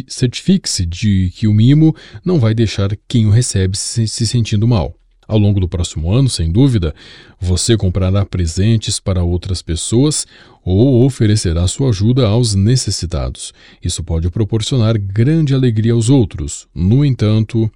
certifique-se 0.09 0.85
de 0.85 1.31
que 1.37 1.47
o 1.47 1.53
mimo 1.53 1.95
não 2.25 2.41
vai 2.41 2.55
deixar 2.55 2.91
quem 3.07 3.27
o 3.27 3.31
recebe 3.31 3.79
se, 3.79 4.09
se 4.09 4.27
sentindo 4.27 4.67
mal. 4.67 4.93
Ao 5.27 5.39
longo 5.39 5.59
do 5.59 5.69
próximo 5.69 6.13
ano, 6.13 6.29
sem 6.29 6.51
dúvida, 6.51 6.95
você 7.41 7.77
comprará 7.77 8.25
presentes 8.25 9.01
para 9.01 9.23
outras 9.23 9.63
pessoas 9.63 10.27
ou 10.63 11.05
oferecerá 11.05 11.67
sua 11.67 11.91
ajuda 11.91 12.27
aos 12.27 12.55
necessitados. 12.55 13.53
Isso 13.83 14.03
pode 14.03 14.31
proporcionar 14.31 14.99
grande 14.99 15.55
alegria 15.55 15.93
aos 15.93 16.09
outros. 16.09 16.67
No 16.75 17.05
entanto, 17.05 17.71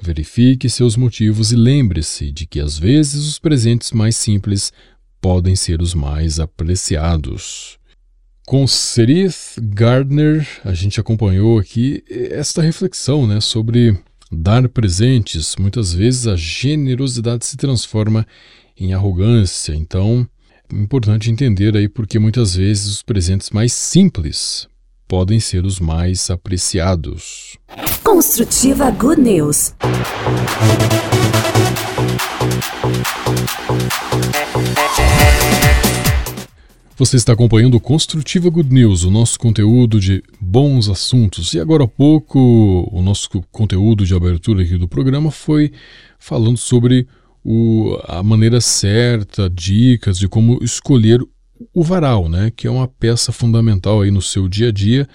verifique 0.00 0.68
seus 0.68 0.96
motivos 0.96 1.52
e 1.52 1.56
lembre-se 1.56 2.32
de 2.32 2.46
que 2.46 2.60
às 2.60 2.78
vezes 2.78 3.26
os 3.26 3.38
presentes 3.38 3.92
mais 3.92 4.16
simples 4.16 4.72
podem 5.20 5.54
ser 5.54 5.82
os 5.82 5.94
mais 5.94 6.40
apreciados. 6.40 7.78
Com 8.46 8.66
Serith 8.66 9.60
Gardner, 9.62 10.46
a 10.64 10.72
gente 10.74 10.98
acompanhou 10.98 11.58
aqui 11.58 12.02
esta 12.08 12.62
reflexão 12.62 13.26
né, 13.26 13.40
sobre 13.40 13.96
dar 14.30 14.68
presentes. 14.68 15.56
Muitas 15.56 15.92
vezes 15.92 16.26
a 16.26 16.36
generosidade 16.36 17.44
se 17.46 17.56
transforma 17.56 18.26
em 18.78 18.94
arrogância. 18.94 19.74
Então, 19.74 20.26
é 20.72 20.76
importante 20.76 21.30
entender 21.30 21.76
aí 21.76 21.88
porque 21.88 22.18
muitas 22.18 22.54
vezes 22.54 22.86
os 22.86 23.02
presentes 23.02 23.50
mais 23.50 23.72
simples 23.72 24.68
podem 25.08 25.40
ser 25.40 25.64
os 25.64 25.80
mais 25.80 26.30
apreciados. 26.30 27.58
Construtiva 28.04 28.90
Good 28.92 29.20
News. 29.20 29.74
Você 37.00 37.16
está 37.16 37.32
acompanhando 37.32 37.78
o 37.78 37.80
Construtiva 37.80 38.50
Good 38.50 38.74
News, 38.74 39.04
o 39.04 39.10
nosso 39.10 39.38
conteúdo 39.38 39.98
de 39.98 40.22
bons 40.38 40.86
assuntos. 40.90 41.54
E 41.54 41.58
agora 41.58 41.84
há 41.84 41.88
pouco, 41.88 42.38
o 42.92 43.00
nosso 43.00 43.30
conteúdo 43.50 44.04
de 44.04 44.14
abertura 44.14 44.62
aqui 44.62 44.76
do 44.76 44.86
programa 44.86 45.30
foi 45.30 45.72
falando 46.18 46.58
sobre 46.58 47.08
o, 47.42 47.98
a 48.04 48.22
maneira 48.22 48.60
certa, 48.60 49.48
dicas 49.48 50.18
de 50.18 50.28
como 50.28 50.62
escolher 50.62 51.26
o 51.72 51.82
varal, 51.82 52.28
né? 52.28 52.52
Que 52.54 52.66
é 52.66 52.70
uma 52.70 52.86
peça 52.86 53.32
fundamental 53.32 54.02
aí 54.02 54.10
no 54.10 54.20
seu 54.20 54.46
dia 54.46 54.68
a 54.68 54.72
dia. 54.72 55.08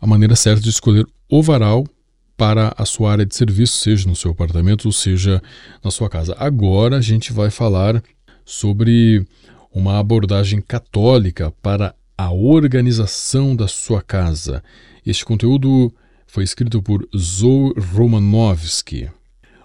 A 0.00 0.06
maneira 0.06 0.36
certa 0.36 0.62
de 0.62 0.70
escolher 0.70 1.04
o 1.28 1.42
varal 1.42 1.84
para 2.36 2.72
a 2.78 2.84
sua 2.84 3.10
área 3.10 3.26
de 3.26 3.34
serviço, 3.34 3.78
seja 3.78 4.08
no 4.08 4.14
seu 4.14 4.30
apartamento 4.30 4.92
seja 4.92 5.42
na 5.82 5.90
sua 5.90 6.08
casa. 6.08 6.36
Agora 6.38 6.98
a 6.98 7.02
gente 7.02 7.32
vai 7.32 7.50
falar 7.50 8.00
sobre 8.44 9.26
uma 9.74 9.98
abordagem 9.98 10.60
católica 10.60 11.50
para 11.62 11.94
a 12.16 12.30
organização 12.30 13.56
da 13.56 13.66
sua 13.66 14.02
casa. 14.02 14.62
Este 15.04 15.24
conteúdo 15.24 15.92
foi 16.26 16.44
escrito 16.44 16.82
por 16.82 17.08
Zoe 17.16 17.72
Romanovsky. 17.94 19.10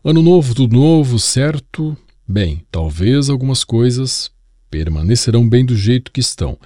Ano 0.04 0.22
novo, 0.22 0.56
tudo 0.56 0.76
novo, 0.76 1.20
certo? 1.20 1.96
Bem, 2.28 2.66
talvez 2.72 3.30
algumas 3.30 3.64
coisas 3.64 4.32
permanecerão 4.70 5.48
bem 5.48 5.66
do 5.66 5.76
jeito 5.76 6.12
que 6.12 6.20
estão, 6.20 6.58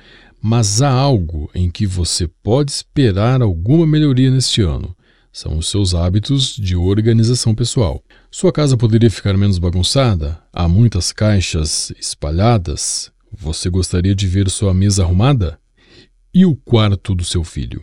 mas 0.42 0.82
há 0.82 0.90
algo 0.90 1.50
em 1.54 1.70
que 1.70 1.86
você 1.86 2.28
pode 2.28 2.72
esperar 2.72 3.42
alguma 3.42 3.86
melhoria 3.86 4.32
neste 4.32 4.62
ano. 4.62 4.96
São 5.32 5.58
os 5.58 5.70
seus 5.70 5.94
hábitos 5.96 6.56
de 6.56 6.76
organização 6.76 7.56
pessoal. 7.56 8.04
Sua 8.30 8.52
casa 8.52 8.76
poderia 8.76 9.10
ficar 9.10 9.38
menos 9.38 9.60
bagunçada? 9.60 10.42
Há 10.52 10.68
muitas 10.68 11.14
caixas 11.14 11.92
espalhadas? 11.98 13.11
Você 13.34 13.70
gostaria 13.70 14.14
de 14.14 14.28
ver 14.28 14.50
sua 14.50 14.74
mesa 14.74 15.04
arrumada? 15.04 15.58
E 16.34 16.46
o 16.46 16.54
quarto 16.54 17.16
do 17.16 17.24
seu 17.24 17.44
filho? 17.44 17.82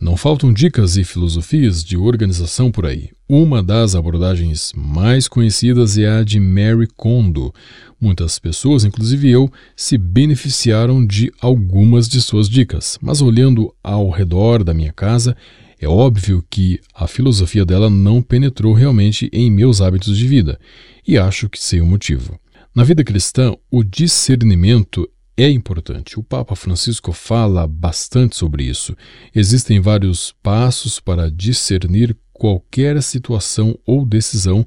Não 0.00 0.16
faltam 0.16 0.52
dicas 0.52 0.96
e 0.96 1.04
filosofias 1.04 1.84
de 1.84 1.96
organização 1.96 2.72
por 2.72 2.86
aí. 2.86 3.10
Uma 3.28 3.62
das 3.62 3.94
abordagens 3.94 4.72
mais 4.74 5.28
conhecidas 5.28 5.96
é 5.98 6.08
a 6.08 6.24
de 6.24 6.40
Mary 6.40 6.88
Kondo. 6.96 7.54
Muitas 8.00 8.38
pessoas, 8.38 8.84
inclusive 8.84 9.30
eu, 9.30 9.48
se 9.76 9.96
beneficiaram 9.96 11.06
de 11.06 11.30
algumas 11.40 12.08
de 12.08 12.20
suas 12.20 12.48
dicas, 12.48 12.98
mas 13.00 13.20
olhando 13.20 13.72
ao 13.82 14.10
redor 14.10 14.64
da 14.64 14.74
minha 14.74 14.92
casa, 14.92 15.36
é 15.78 15.86
óbvio 15.86 16.44
que 16.48 16.80
a 16.94 17.06
filosofia 17.06 17.64
dela 17.64 17.90
não 17.90 18.22
penetrou 18.22 18.72
realmente 18.72 19.28
em 19.32 19.50
meus 19.50 19.80
hábitos 19.80 20.16
de 20.16 20.26
vida, 20.26 20.58
e 21.06 21.18
acho 21.18 21.48
que 21.48 21.62
sei 21.62 21.80
o 21.80 21.86
motivo. 21.86 22.40
Na 22.74 22.84
vida 22.84 23.04
cristã, 23.04 23.54
o 23.70 23.84
discernimento 23.84 25.06
é 25.36 25.50
importante. 25.50 26.18
O 26.18 26.22
Papa 26.22 26.56
Francisco 26.56 27.12
fala 27.12 27.66
bastante 27.66 28.34
sobre 28.34 28.64
isso. 28.64 28.96
Existem 29.34 29.78
vários 29.78 30.34
passos 30.42 30.98
para 30.98 31.30
discernir 31.30 32.16
qualquer 32.32 33.02
situação 33.02 33.78
ou 33.86 34.06
decisão, 34.06 34.66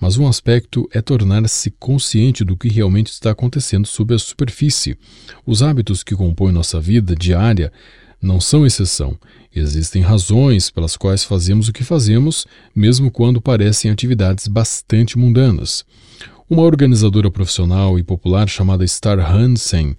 mas 0.00 0.16
um 0.16 0.26
aspecto 0.26 0.88
é 0.94 1.02
tornar-se 1.02 1.70
consciente 1.72 2.42
do 2.42 2.56
que 2.56 2.70
realmente 2.70 3.08
está 3.08 3.32
acontecendo 3.32 3.86
sob 3.86 4.14
a 4.14 4.18
superfície. 4.18 4.96
Os 5.44 5.62
hábitos 5.62 6.02
que 6.02 6.16
compõem 6.16 6.54
nossa 6.54 6.80
vida 6.80 7.14
diária 7.14 7.70
não 8.18 8.40
são 8.40 8.64
exceção. 8.64 9.18
Existem 9.54 10.00
razões 10.00 10.70
pelas 10.70 10.96
quais 10.96 11.22
fazemos 11.22 11.68
o 11.68 11.72
que 11.72 11.84
fazemos, 11.84 12.46
mesmo 12.74 13.10
quando 13.10 13.42
parecem 13.42 13.90
atividades 13.90 14.46
bastante 14.46 15.18
mundanas. 15.18 15.84
Uma 16.52 16.64
organizadora 16.64 17.30
profissional 17.30 17.98
e 17.98 18.02
popular 18.02 18.46
chamada 18.46 18.86
Star 18.86 19.18
Hansen, 19.18 19.96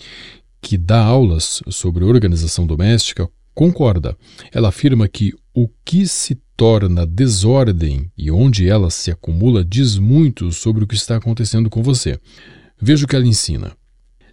que 0.61 0.77
dá 0.77 1.03
aulas 1.03 1.63
sobre 1.69 2.03
organização 2.03 2.67
doméstica, 2.67 3.27
concorda. 3.55 4.15
Ela 4.51 4.69
afirma 4.69 5.07
que 5.07 5.33
o 5.51 5.67
que 5.83 6.07
se 6.07 6.35
torna 6.55 7.07
desordem 7.07 8.11
e 8.15 8.29
onde 8.29 8.69
ela 8.69 8.91
se 8.91 9.09
acumula 9.09 9.65
diz 9.65 9.97
muito 9.97 10.51
sobre 10.51 10.83
o 10.83 10.87
que 10.87 10.93
está 10.93 11.15
acontecendo 11.15 11.71
com 11.71 11.81
você. 11.81 12.19
Veja 12.79 13.05
o 13.05 13.07
que 13.07 13.15
ela 13.15 13.25
ensina. 13.25 13.75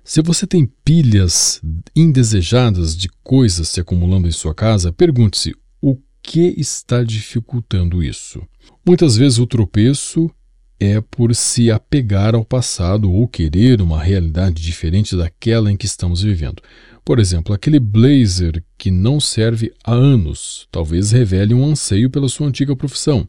Se 0.05 0.21
você 0.21 0.47
tem 0.47 0.71
pilhas 0.85 1.63
indesejadas 1.97 2.95
de 2.95 3.09
coisas 3.25 3.67
se 3.71 3.81
acumulando 3.81 4.29
em 4.29 4.33
sua 4.33 4.55
casa, 4.55 4.93
pergunte-se 4.93 5.55
o 5.81 5.97
que 6.23 6.55
está 6.59 7.03
dificultando 7.03 8.03
isso. 8.03 8.43
Muitas 8.87 9.17
vezes 9.17 9.39
o 9.39 9.47
tropeço 9.47 10.31
é 10.81 10.99
por 10.99 11.35
se 11.35 11.71
apegar 11.71 12.35
ao 12.35 12.43
passado 12.43 13.13
ou 13.13 13.29
querer 13.29 13.83
uma 13.83 14.03
realidade 14.03 14.63
diferente 14.63 15.15
daquela 15.15 15.71
em 15.71 15.77
que 15.77 15.85
estamos 15.85 16.23
vivendo. 16.23 16.63
Por 17.05 17.19
exemplo, 17.19 17.55
aquele 17.55 17.79
blazer 17.79 18.65
que 18.79 18.91
não 18.91 19.21
serve 19.21 19.73
há 19.85 19.93
anos 19.93 20.67
talvez 20.73 21.11
revele 21.11 21.53
um 21.53 21.67
anseio 21.67 22.09
pela 22.09 22.31
sua 22.31 22.47
antiga 22.47 22.75
profissão. 22.75 23.29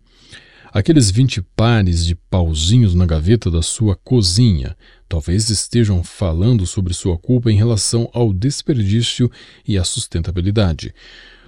Aqueles 0.72 1.12
20 1.12 1.42
pares 1.54 2.06
de 2.06 2.16
pauzinhos 2.16 2.96
na 2.96 3.06
gaveta 3.06 3.52
da 3.52 3.62
sua 3.62 3.98
cozinha 3.98 4.78
talvez 5.10 5.50
estejam 5.50 6.02
falando 6.02 6.66
sobre 6.66 6.94
sua 6.94 7.18
culpa 7.18 7.52
em 7.52 7.58
relação 7.58 8.10
ao 8.14 8.32
desperdício 8.32 9.30
e 9.68 9.78
à 9.78 9.84
sustentabilidade. 9.84 10.94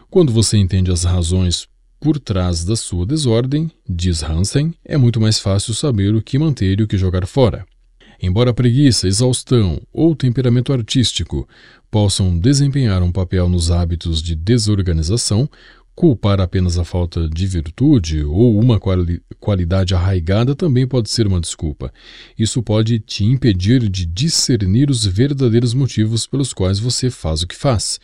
Quando 0.09 0.33
você 0.33 0.57
entende 0.57 0.91
as 0.91 1.05
razões 1.05 1.65
por 2.03 2.19
trás 2.19 2.65
da 2.65 2.75
sua 2.75 3.05
desordem, 3.05 3.71
diz 3.87 4.23
Hansen, 4.23 4.73
é 4.83 4.97
muito 4.97 5.21
mais 5.21 5.39
fácil 5.39 5.73
saber 5.73 6.13
o 6.13 6.21
que 6.21 6.37
manter 6.37 6.77
e 6.77 6.83
o 6.83 6.87
que 6.87 6.97
jogar 6.97 7.25
fora. 7.25 7.65
Embora 8.21 8.53
preguiça, 8.53 9.07
exaustão 9.07 9.81
ou 9.93 10.13
temperamento 10.13 10.73
artístico 10.73 11.47
possam 11.89 12.37
desempenhar 12.37 13.01
um 13.01 13.09
papel 13.09 13.47
nos 13.47 13.71
hábitos 13.71 14.21
de 14.21 14.35
desorganização, 14.35 15.49
culpar 15.95 16.41
apenas 16.41 16.79
a 16.79 16.83
falta 16.83 17.29
de 17.29 17.45
virtude 17.45 18.23
ou 18.23 18.59
uma 18.59 18.79
quali 18.79 19.21
qualidade 19.39 19.93
arraigada 19.93 20.55
também 20.55 20.87
pode 20.87 21.09
ser 21.09 21.27
uma 21.27 21.39
desculpa. 21.39 21.93
Isso 22.37 22.63
pode 22.63 22.99
te 22.99 23.25
impedir 23.25 23.89
de 23.89 24.05
discernir 24.05 24.89
os 24.89 25.05
verdadeiros 25.05 25.73
motivos 25.73 26.25
pelos 26.25 26.53
quais 26.53 26.79
você 26.79 27.09
faz 27.09 27.41
o 27.41 27.47
que 27.47 27.55
faz. 27.55 27.99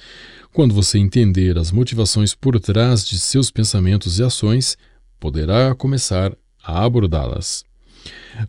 Quando 0.51 0.74
você 0.74 0.98
entender 0.98 1.58
as 1.58 1.72
motivações 1.72 2.36
por 2.36 2.60
trás 2.60 3.08
de 3.08 3.17
seus 3.17 3.50
pensamentos 3.50 4.19
e 4.19 4.24
ações, 4.24 4.77
poderá 5.19 5.74
começar 5.74 6.36
a 6.63 6.84
abordá-las. 6.84 7.63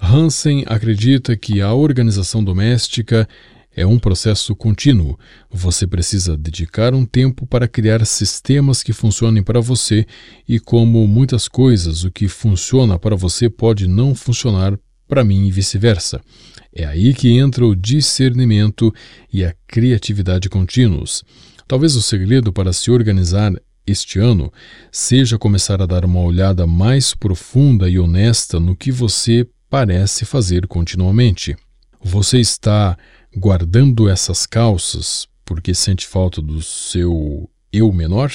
Hansen 0.00 0.64
acredita 0.66 1.36
que 1.36 1.60
a 1.60 1.72
organização 1.72 2.42
doméstica 2.42 3.28
é 3.74 3.86
um 3.86 3.98
processo 3.98 4.54
contínuo. 4.54 5.18
Você 5.50 5.86
precisa 5.86 6.36
dedicar 6.36 6.94
um 6.94 7.04
tempo 7.04 7.46
para 7.46 7.68
criar 7.68 8.04
sistemas 8.04 8.82
que 8.82 8.92
funcionem 8.92 9.42
para 9.42 9.60
você, 9.60 10.06
e 10.48 10.58
como 10.58 11.06
muitas 11.06 11.48
coisas, 11.48 12.04
o 12.04 12.10
que 12.10 12.28
funciona 12.28 12.98
para 12.98 13.16
você 13.16 13.48
pode 13.48 13.86
não 13.86 14.14
funcionar 14.14 14.78
para 15.08 15.24
mim 15.24 15.46
e 15.46 15.50
vice-versa. 15.50 16.20
É 16.72 16.84
aí 16.84 17.12
que 17.12 17.36
entra 17.36 17.66
o 17.66 17.74
discernimento 17.74 18.94
e 19.32 19.44
a 19.44 19.54
criatividade 19.66 20.48
contínuos. 20.48 21.24
Talvez 21.66 21.96
o 21.96 22.02
segredo 22.02 22.52
para 22.52 22.72
se 22.72 22.90
organizar 22.90 23.52
este 23.86 24.18
ano 24.18 24.52
seja 24.92 25.38
começar 25.38 25.82
a 25.82 25.86
dar 25.86 26.04
uma 26.04 26.20
olhada 26.20 26.66
mais 26.66 27.14
profunda 27.14 27.88
e 27.88 27.98
honesta 27.98 28.60
no 28.60 28.76
que 28.76 28.92
você 28.92 29.46
parece 29.68 30.24
fazer 30.24 30.66
continuamente. 30.66 31.56
Você 32.02 32.38
está 32.38 32.96
guardando 33.36 34.08
essas 34.08 34.46
calças 34.46 35.28
porque 35.44 35.74
sente 35.74 36.06
falta 36.06 36.40
do 36.40 36.62
seu 36.62 37.48
eu 37.72 37.92
menor? 37.92 38.32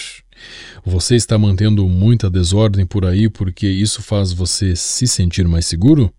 Você 0.85 1.15
está 1.15 1.37
mantendo 1.37 1.87
muita 1.87 2.29
desordem 2.29 2.85
por 2.85 3.05
aí 3.05 3.29
porque 3.29 3.67
isso 3.67 4.01
faz 4.01 4.31
você 4.33 4.75
se 4.75 5.07
sentir 5.07 5.47
mais 5.47 5.65
seguro? 5.65 6.13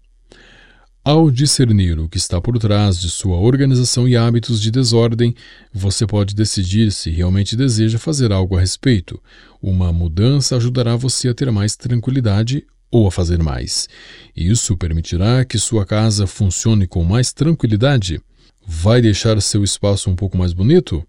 Ao 1.05 1.31
discernir 1.31 2.01
o 2.01 2.09
que 2.09 2.17
está 2.17 2.41
por 2.41 2.59
trás 2.59 2.99
de 2.99 3.09
sua 3.09 3.37
organização 3.37 4.09
e 4.09 4.17
hábitos 4.17 4.61
de 4.61 4.73
desordem, 4.73 5.37
você 5.73 6.05
pode 6.05 6.35
decidir 6.35 6.91
se 6.91 7.11
realmente 7.11 7.55
deseja 7.55 7.97
fazer 7.97 8.33
algo 8.33 8.57
a 8.57 8.61
respeito. 8.61 9.23
Uma 9.63 9.93
mudança 9.93 10.57
ajudará 10.57 10.97
você 10.97 11.29
a 11.29 11.35
ter 11.35 11.49
mais 11.53 11.77
tranquilidade 11.77 12.67
ou 12.91 13.07
a 13.07 13.13
fazer 13.13 13.41
mais. 13.41 13.89
Isso 14.35 14.77
permitirá 14.77 15.45
que 15.45 15.59
sua 15.59 15.87
casa 15.87 16.27
funcione 16.27 16.89
com 16.89 17.05
mais 17.05 17.33
tranquilidade. 17.33 18.21
Vai 18.69 19.01
deixar 19.01 19.41
seu 19.41 19.63
espaço 19.63 20.11
um 20.11 20.17
pouco 20.17 20.37
mais 20.37 20.53
bonito? 20.53 21.07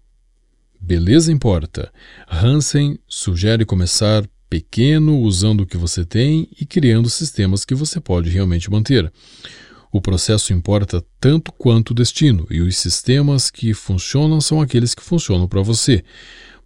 Beleza 0.80 1.32
importa. 1.32 1.92
Hansen 2.30 3.00
sugere 3.08 3.64
começar 3.64 4.24
pequeno, 4.48 5.18
usando 5.18 5.62
o 5.62 5.66
que 5.66 5.76
você 5.76 6.04
tem 6.04 6.48
e 6.60 6.64
criando 6.64 7.10
sistemas 7.10 7.64
que 7.64 7.74
você 7.74 8.00
pode 8.00 8.30
realmente 8.30 8.70
manter. 8.70 9.12
O 9.90 10.00
processo 10.00 10.52
importa 10.52 11.04
tanto 11.18 11.50
quanto 11.50 11.90
o 11.90 11.94
destino, 11.94 12.46
e 12.48 12.60
os 12.60 12.76
sistemas 12.76 13.50
que 13.50 13.74
funcionam 13.74 14.40
são 14.40 14.60
aqueles 14.60 14.94
que 14.94 15.02
funcionam 15.02 15.48
para 15.48 15.60
você. 15.60 16.04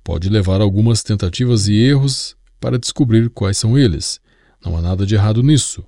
Pode 0.05 0.29
levar 0.29 0.61
algumas 0.61 1.03
tentativas 1.03 1.69
e 1.69 1.75
erros 1.75 2.37
para 2.61 2.79
descobrir 2.79 3.31
quais 3.31 3.57
são 3.57 3.79
eles. 3.79 4.21
Não 4.63 4.77
há 4.77 4.83
nada 4.83 5.07
de 5.07 5.15
errado 5.15 5.43
nisso. 5.43 5.83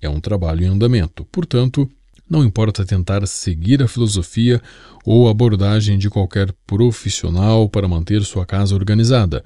É 0.00 0.08
um 0.08 0.20
trabalho 0.20 0.62
em 0.62 0.68
andamento. 0.68 1.24
Portanto, 1.24 1.90
não 2.28 2.44
importa 2.44 2.84
tentar 2.84 3.26
seguir 3.26 3.82
a 3.82 3.88
filosofia 3.88 4.60
ou 5.04 5.28
abordagem 5.28 5.98
de 5.98 6.08
qualquer 6.08 6.52
profissional 6.66 7.68
para 7.68 7.86
manter 7.86 8.22
sua 8.24 8.46
casa 8.46 8.74
organizada. 8.74 9.44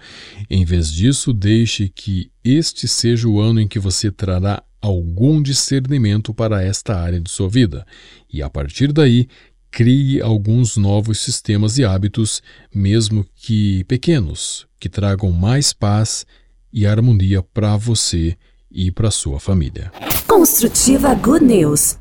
Em 0.49 0.64
vez 0.64 0.93
disso, 0.93 1.33
deixe 1.33 1.88
que 1.88 2.31
este 2.45 2.87
seja 2.87 3.29
o 3.29 3.41
ano 3.41 3.61
em 3.61 3.67
que 3.67 3.79
você 3.79 4.11
trará 4.11 4.62
algum 4.81 5.43
discernimento 5.43 6.33
para 6.33 6.62
esta 6.62 6.97
área 6.97 7.21
de 7.21 7.31
sua 7.31 7.49
vida, 7.49 7.85
e 8.33 8.43
a 8.43 8.49
partir 8.49 8.93
daí 8.93 9.29
crie 9.71 10.23
alguns 10.23 10.77
novos 10.77 11.19
sistemas 11.19 11.79
e 11.79 11.85
hábitos, 11.85 12.43
mesmo 12.75 13.27
que 13.35 13.85
pequenos, 13.85 14.67
que 14.79 14.88
tragam 14.88 15.31
mais 15.33 15.73
paz 15.73 16.25
e 16.73 16.87
harmonia 16.87 17.43
para 17.43 17.77
você 17.77 18.37
e 18.70 18.90
para 18.90 19.11
sua 19.11 19.40
família. 19.40 19.90
Construtiva 20.26 21.14
Good 21.14 21.44
News. 21.44 21.98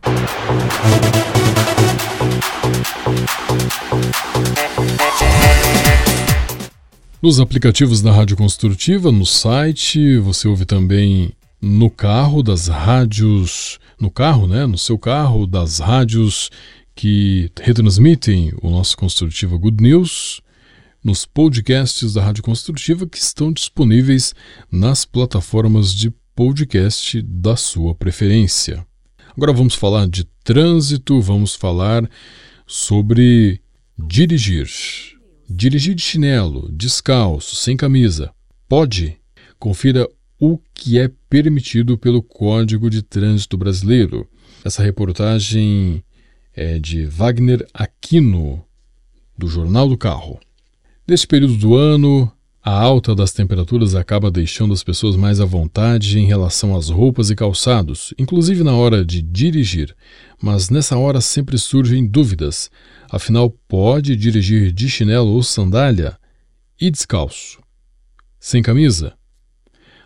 Nos 7.21 7.39
aplicativos 7.39 8.01
da 8.01 8.11
Rádio 8.11 8.37
Construtiva, 8.37 9.11
no 9.11 9.25
site, 9.25 10.17
você 10.19 10.47
ouve 10.47 10.65
também 10.65 11.33
no 11.61 11.89
carro 11.89 12.43
das 12.43 12.67
rádios, 12.67 13.79
no 13.99 14.11
carro, 14.11 14.47
né, 14.47 14.65
no 14.65 14.77
seu 14.77 14.99
carro 14.99 15.47
das 15.47 15.79
rádios 15.79 16.49
que 16.95 17.51
retransmitem 17.59 18.53
o 18.61 18.69
nosso 18.69 18.95
Construtiva 18.97 19.57
Good 19.57 19.81
News, 19.83 20.41
nos 21.03 21.25
podcasts 21.25 22.13
da 22.13 22.23
Rádio 22.23 22.43
Construtiva 22.43 23.07
que 23.07 23.17
estão 23.17 23.51
disponíveis 23.51 24.33
nas 24.71 25.05
plataformas 25.05 25.93
de 25.93 26.13
podcast 26.37 27.19
da 27.23 27.55
sua 27.55 27.95
preferência. 27.95 28.85
Agora 29.35 29.51
vamos 29.51 29.73
falar 29.73 30.07
de 30.07 30.23
trânsito, 30.43 31.19
vamos 31.19 31.55
falar 31.55 32.07
sobre 32.67 33.59
dirigir. 33.97 34.69
Dirigir 35.49 35.95
de 35.95 36.03
chinelo, 36.03 36.71
descalço, 36.71 37.55
sem 37.55 37.75
camisa. 37.75 38.31
Pode? 38.69 39.17
Confira 39.57 40.07
o 40.39 40.59
que 40.75 40.99
é 40.99 41.09
permitido 41.27 41.97
pelo 41.97 42.21
Código 42.21 42.87
de 42.87 43.01
Trânsito 43.01 43.57
Brasileiro. 43.57 44.29
Essa 44.63 44.83
reportagem 44.83 46.03
é 46.53 46.77
de 46.77 47.03
Wagner 47.05 47.67
Aquino, 47.73 48.63
do 49.35 49.47
Jornal 49.47 49.89
do 49.89 49.97
Carro. 49.97 50.39
Neste 51.07 51.25
período 51.25 51.55
do 51.55 51.75
ano, 51.75 52.31
a 52.67 52.71
alta 52.71 53.15
das 53.15 53.31
temperaturas 53.31 53.95
acaba 53.95 54.29
deixando 54.29 54.73
as 54.73 54.83
pessoas 54.83 55.15
mais 55.15 55.39
à 55.39 55.45
vontade 55.45 56.19
em 56.19 56.25
relação 56.25 56.75
às 56.75 56.89
roupas 56.89 57.29
e 57.29 57.35
calçados, 57.35 58.13
inclusive 58.19 58.61
na 58.61 58.75
hora 58.75 59.05
de 59.05 59.21
dirigir. 59.21 59.95
Mas 60.41 60.69
nessa 60.69 60.97
hora 60.97 61.21
sempre 61.21 61.57
surgem 61.57 62.05
dúvidas. 62.05 62.69
Afinal, 63.09 63.49
pode 63.69 64.17
dirigir 64.17 64.73
de 64.73 64.89
chinelo 64.89 65.29
ou 65.29 65.43
sandália 65.43 66.17
e 66.77 66.91
descalço? 66.91 67.57
Sem 68.37 68.61
camisa? 68.61 69.13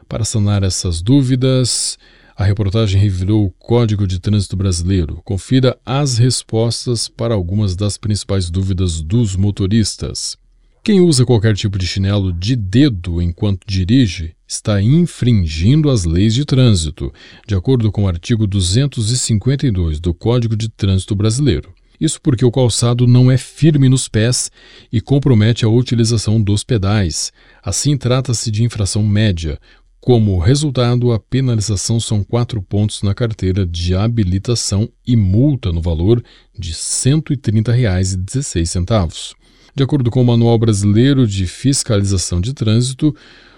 Para 0.08 0.24
sanar 0.24 0.62
essas 0.62 1.02
dúvidas, 1.02 1.98
a 2.38 2.44
reportagem 2.44 3.02
revelou 3.02 3.48
o 3.48 3.52
Código 3.54 4.06
de 4.06 4.20
Trânsito 4.20 4.56
Brasileiro. 4.56 5.20
Confira 5.26 5.80
as 5.84 6.20
respostas 6.20 7.08
para 7.08 7.34
algumas 7.34 7.76
das 7.76 7.98
principais 7.98 8.52
dúvidas 8.52 9.02
dos 9.02 9.36
motoristas. 9.36 10.40
Quem 10.84 11.00
usa 11.00 11.28
qualquer 11.28 11.56
tipo 11.56 11.78
de 11.78 11.86
chinelo 11.86 12.34
de 12.34 12.56
dedo 12.56 13.22
enquanto 13.22 13.68
dirige 13.68 14.34
está 14.48 14.82
infringindo 14.82 15.92
as 15.92 16.06
leis 16.06 16.34
de 16.34 16.44
trânsito, 16.44 17.14
de 17.48 17.54
acordo 17.54 17.92
com 17.92 18.06
o 18.06 18.08
artigo 18.08 18.48
252 18.48 20.00
do 20.00 20.12
Código 20.12 20.56
de 20.56 20.70
Trânsito 20.70 21.16
Brasileiro. 21.16 21.72
Isso 22.00 22.20
porque 22.20 22.44
o 22.44 22.52
calçado 22.52 23.06
não 23.06 23.30
é 23.30 23.38
firme 23.38 23.88
nos 23.88 24.08
pés 24.08 24.50
e 24.92 25.00
compromete 25.00 25.64
a 25.64 25.70
utilização 25.70 26.42
dos 26.42 26.64
pedais. 26.64 27.32
Assim, 27.64 27.96
trata-se 27.96 28.50
de 28.50 28.64
infração 28.64 29.04
média, 29.04 29.60
Como 30.00 30.40
resultado, 30.40 31.12
a 31.12 31.20
penalização 31.20 32.00
são 32.00 32.24
quatro 32.24 32.60
pontos 32.60 33.04
na 33.04 33.14
carteira 33.14 33.68
de 33.68 33.94
habilitação 33.94 34.90
e 35.06 35.16
multa 35.16 35.72
no 35.72 35.80
valor 35.80 36.24
de 36.58 36.72
R$ 36.72 36.76
130,16. 36.76 39.36
De 39.74 39.84
acordo 39.84 40.12
com 40.12 40.22
o 40.22 40.26
Manual 40.26 40.58
Brasileiro 40.58 41.26
de 41.26 41.48
Fiscalização 41.48 42.42
de 42.42 42.54
Trânsito, 42.54 43.16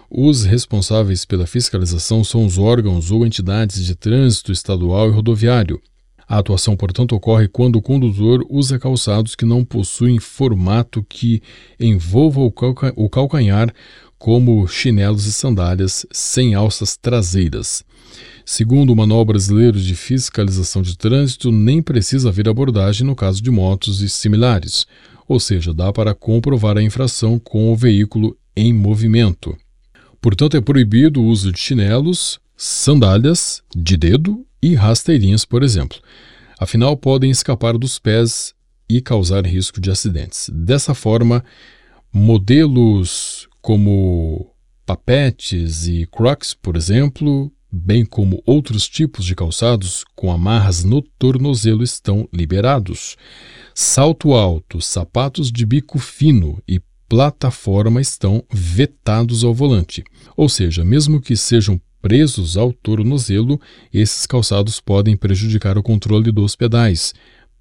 os 0.09 0.43
responsáveis 0.43 1.25
pela 1.25 1.47
fiscalização 1.47 2.23
são 2.23 2.45
os 2.45 2.59
órgãos 2.59 3.09
ou 3.09 3.25
entidades 3.25 3.83
de 3.83 3.95
trânsito 3.95 4.51
estadual 4.51 5.09
e 5.09 5.11
rodoviário. 5.11 5.81
A 6.27 6.37
atuação, 6.37 6.75
portanto, 6.77 7.15
ocorre 7.15 7.47
quando 7.47 7.77
o 7.77 7.81
condutor 7.81 8.45
usa 8.47 8.77
calçados 8.77 9.35
que 9.35 9.43
não 9.43 9.65
possuem 9.65 10.19
formato 10.19 11.03
que 11.09 11.41
envolva 11.79 12.41
o, 12.41 12.51
calca 12.51 12.93
o 12.95 13.09
calcanhar, 13.09 13.73
como 14.19 14.67
chinelos 14.67 15.25
e 15.25 15.33
sandálias 15.33 16.05
sem 16.11 16.53
alças 16.53 16.95
traseiras. 16.95 17.83
Segundo 18.45 18.93
o 18.93 18.95
Manual 18.95 19.25
Brasileiro 19.25 19.79
de 19.79 19.95
Fiscalização 19.95 20.81
de 20.81 20.95
Trânsito, 20.95 21.51
nem 21.51 21.81
precisa 21.81 22.29
haver 22.29 22.47
abordagem 22.47 23.05
no 23.05 23.15
caso 23.15 23.41
de 23.41 23.49
motos 23.49 24.01
e 24.01 24.07
similares, 24.07 24.85
ou 25.27 25.39
seja, 25.39 25.73
dá 25.73 25.91
para 25.91 26.13
comprovar 26.13 26.77
a 26.77 26.83
infração 26.83 27.39
com 27.39 27.71
o 27.71 27.75
veículo 27.75 28.37
em 28.55 28.73
movimento. 28.73 29.57
Portanto, 30.21 30.55
é 30.55 30.61
proibido 30.61 31.21
o 31.21 31.25
uso 31.25 31.51
de 31.51 31.59
chinelos, 31.59 32.39
sandálias 32.55 33.61
de 33.75 33.97
dedo 33.97 34.45
e 34.61 34.75
rasteirinhas, 34.75 35.43
por 35.43 35.63
exemplo. 35.63 35.99
Afinal, 36.59 36.95
podem 36.95 37.29
escapar 37.29 37.77
dos 37.77 37.99
pés 37.99 38.53
e 38.89 39.01
causar 39.01 39.45
risco 39.45 39.81
de 39.81 39.91
acidentes. 39.91 40.49
Dessa 40.53 40.93
forma, 40.93 41.43
modelos 42.11 43.49
como 43.61 44.49
papetes 44.85 45.87
e 45.87 46.05
crocs, 46.05 46.53
por 46.53 46.75
exemplo, 46.75 47.51
bem 47.75 48.05
como 48.05 48.43
outros 48.45 48.87
tipos 48.87 49.25
de 49.25 49.33
calçados 49.33 50.05
com 50.15 50.31
amarras 50.31 50.83
no 50.83 51.01
tornozelo 51.01 51.83
estão 51.83 52.29
liberados. 52.31 53.17
Salto 53.73 54.33
alto, 54.33 54.79
sapatos 54.79 55.51
de 55.51 55.65
bico 55.65 55.97
fino 55.97 56.61
e 56.67 56.79
plataforma 57.09 57.99
estão 57.99 58.43
vetados 58.51 59.43
ao 59.43 59.55
volante. 59.55 60.03
Ou 60.37 60.47
seja, 60.47 60.85
mesmo 60.85 61.19
que 61.19 61.35
sejam 61.35 61.81
presos 61.99 62.57
ao 62.57 62.71
tornozelo, 62.71 63.59
esses 63.91 64.27
calçados 64.27 64.79
podem 64.79 65.17
prejudicar 65.17 65.75
o 65.75 65.81
controle 65.81 66.31
dos 66.31 66.55
pedais. 66.55 67.11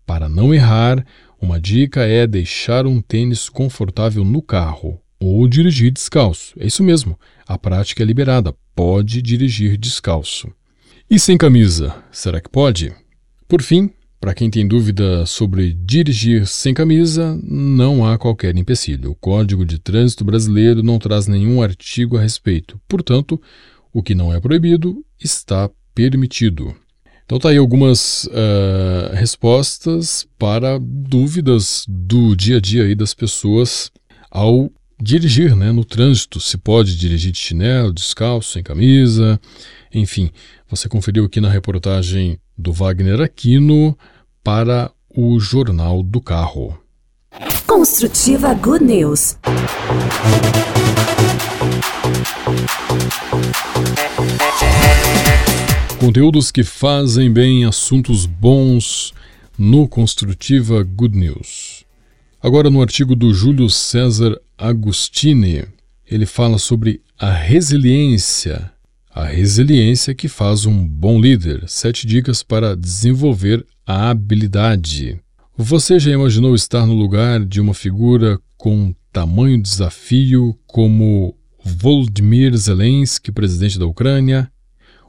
Para 0.05 0.29
não 0.29 0.53
errar, 0.53 1.07
uma 1.40 1.59
dica 1.59 2.03
é 2.03 2.27
deixar 2.27 2.87
um 2.87 3.01
tênis 3.01 3.48
confortável 3.48 4.25
no 4.25 4.42
carro 4.42 5.01
ou 5.18 5.46
dirigir 5.48 5.90
descalço. 5.90 6.53
É 6.59 6.66
isso 6.66 6.83
mesmo, 6.83 7.18
a 7.53 7.59
prática 7.59 8.03
é 8.03 8.07
liberada, 8.07 8.55
pode 8.75 9.21
dirigir 9.21 9.77
descalço. 9.77 10.51
E 11.11 11.19
sem 11.19 11.37
camisa, 11.37 11.95
será 12.11 12.41
que 12.41 12.49
pode? 12.49 12.93
Por 13.47 13.61
fim, 13.61 13.91
para 14.19 14.35
quem 14.35 14.49
tem 14.49 14.67
dúvida 14.67 15.27
sobre 15.27 15.73
dirigir 15.73 16.47
sem 16.47 16.73
camisa, 16.73 17.38
não 17.43 18.07
há 18.07 18.17
qualquer 18.17 18.57
empecilho. 18.57 19.11
O 19.11 19.15
Código 19.15 19.65
de 19.65 19.79
Trânsito 19.79 20.25
Brasileiro 20.25 20.83
não 20.83 20.99
traz 20.99 21.27
nenhum 21.27 21.61
artigo 21.61 22.17
a 22.17 22.23
respeito. 22.23 22.81
Portanto, 22.88 23.41
o 23.93 24.03
que 24.03 24.15
não 24.15 24.33
é 24.33 24.41
proibido 24.41 25.05
está 25.19 25.69
permitido. 25.95 26.75
Então 27.25 27.38
tá 27.38 27.51
aí 27.51 27.57
algumas 27.57 28.25
uh, 28.25 29.12
respostas 29.12 30.27
para 30.38 30.79
dúvidas 30.81 31.85
do 31.88 32.35
dia 32.35 32.57
a 32.57 32.61
dia 32.61 32.85
aí 32.85 32.95
das 32.95 33.15
pessoas 33.15 33.91
ao 34.31 34.71
dirigir 35.03 35.57
né, 35.57 35.73
no 35.73 35.85
trânsito. 35.85 36.41
Se 36.41 36.57
pode 36.57 36.97
dirigir 36.97 37.33
de 37.33 37.38
chinelo, 37.38 37.93
descalço, 37.93 38.53
sem 38.53 38.62
camisa, 38.62 39.41
enfim. 39.93 40.31
Você 40.71 40.88
conferiu 40.88 41.25
aqui 41.25 41.41
na 41.41 41.51
reportagem 41.51 42.38
do 42.57 42.73
Wagner 42.73 43.21
Aquino 43.21 43.99
para 44.45 44.91
o 45.11 45.41
Jornal 45.41 46.03
do 46.03 46.21
Carro. 46.21 46.79
Construtiva 47.67 48.55
Good 48.55 48.85
News. 48.85 49.38
Conteúdos 55.99 56.51
que 56.51 56.62
fazem 56.62 57.33
bem 57.33 57.65
assuntos 57.65 58.27
bons 58.27 59.12
no 59.59 59.88
Construtiva 59.88 60.83
Good 60.83 61.17
News. 61.17 61.82
Agora, 62.42 62.68
no 62.68 62.83
artigo 62.83 63.14
do 63.14 63.33
Júlio 63.33 63.70
César 63.70 64.37
Agostini, 64.59 65.64
ele 66.05 66.26
fala 66.26 66.59
sobre 66.59 67.00
a 67.18 67.33
resiliência 67.33 68.72
a 69.14 69.26
resiliência 69.26 70.14
que 70.14 70.26
faz 70.26 70.64
um 70.64 70.87
bom 70.87 71.20
líder. 71.20 71.64
Sete 71.68 72.07
dicas 72.07 72.42
para 72.42 72.74
desenvolver 72.74 73.64
a 73.87 74.11
habilidade. 74.11 75.20
Você 75.57 75.98
já 75.98 76.11
imaginou 76.11 76.55
estar 76.55 76.87
no 76.87 76.94
lugar 76.94 77.44
de 77.44 77.61
uma 77.61 77.74
figura 77.74 78.40
com 78.57 78.94
tamanho 79.12 79.61
desafio 79.61 80.59
como 80.66 81.37
Volodymyr 81.62 82.57
Zelensky, 82.57 83.31
presidente 83.31 83.78
da 83.78 83.87
Ucrânia? 83.87 84.50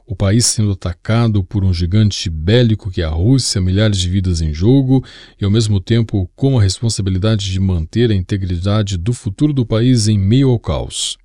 O 0.06 0.14
país 0.14 0.44
sendo 0.44 0.72
atacado 0.72 1.42
por 1.42 1.64
um 1.64 1.72
gigante 1.72 2.28
bélico 2.28 2.90
que 2.90 3.00
é 3.00 3.04
a 3.04 3.10
Rússia, 3.10 3.58
milhares 3.60 3.98
de 3.98 4.10
vidas 4.10 4.42
em 4.42 4.52
jogo, 4.52 5.02
e 5.40 5.44
ao 5.44 5.50
mesmo 5.50 5.80
tempo 5.80 6.30
com 6.36 6.58
a 6.58 6.62
responsabilidade 6.62 7.50
de 7.50 7.58
manter 7.58 8.10
a 8.10 8.14
integridade 8.14 8.98
do 8.98 9.14
futuro 9.14 9.54
do 9.54 9.64
país 9.64 10.06
em 10.06 10.18
meio 10.18 10.50
ao 10.50 10.58
caos. 10.58 11.16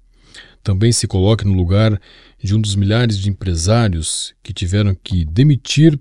Também 0.64 0.94
se 0.94 1.08
coloque 1.08 1.46
no 1.46 1.54
lugar 1.54 2.00
de 2.42 2.56
um 2.56 2.62
dos 2.62 2.76
milhares 2.76 3.18
de 3.18 3.30
empresários 3.30 4.34
que 4.42 4.54
tiveram 4.54 4.96
que 4.96 5.26
demitir 5.26 6.00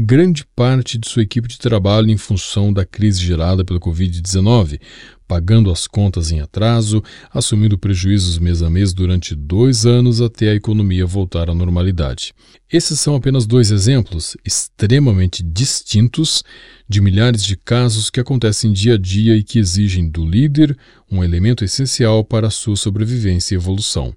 grande 0.00 0.46
parte 0.54 0.96
de 0.96 1.08
sua 1.08 1.22
equipe 1.22 1.48
de 1.48 1.58
trabalho 1.58 2.08
em 2.08 2.16
função 2.16 2.72
da 2.72 2.84
crise 2.84 3.20
gerada 3.20 3.64
pela 3.64 3.80
Covid-19, 3.80 4.80
pagando 5.26 5.72
as 5.72 5.88
contas 5.88 6.30
em 6.30 6.40
atraso, 6.40 7.02
assumindo 7.32 7.76
prejuízos 7.76 8.38
mês 8.38 8.62
a 8.62 8.70
mês 8.70 8.94
durante 8.94 9.34
dois 9.34 9.84
anos 9.84 10.20
até 10.20 10.50
a 10.50 10.54
economia 10.54 11.04
voltar 11.04 11.50
à 11.50 11.54
normalidade. 11.54 12.32
Esses 12.72 13.00
são 13.00 13.16
apenas 13.16 13.44
dois 13.44 13.72
exemplos 13.72 14.36
extremamente 14.44 15.42
distintos 15.42 16.44
de 16.88 17.00
milhares 17.00 17.42
de 17.42 17.56
casos 17.56 18.08
que 18.08 18.20
acontecem 18.20 18.72
dia 18.72 18.94
a 18.94 18.98
dia 18.98 19.34
e 19.34 19.42
que 19.42 19.58
exigem 19.58 20.08
do 20.08 20.24
líder 20.24 20.78
um 21.10 21.24
elemento 21.24 21.64
essencial 21.64 22.22
para 22.22 22.46
a 22.46 22.52
sua 22.52 22.76
sobrevivência 22.76 23.56
e 23.56 23.58
evolução: 23.58 24.14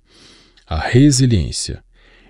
a 0.67 0.77
resiliência. 0.77 1.83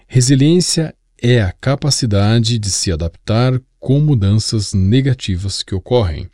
Resiliência 0.08 0.96
é 1.22 1.40
a 1.40 1.52
capacidade 1.52 2.58
de 2.58 2.72
se 2.72 2.92
adaptar 2.92 3.62
com 3.80 4.00
mudanças 4.00 4.74
negativas 4.74 5.62
que 5.62 5.76
ocorrem. 5.76 6.28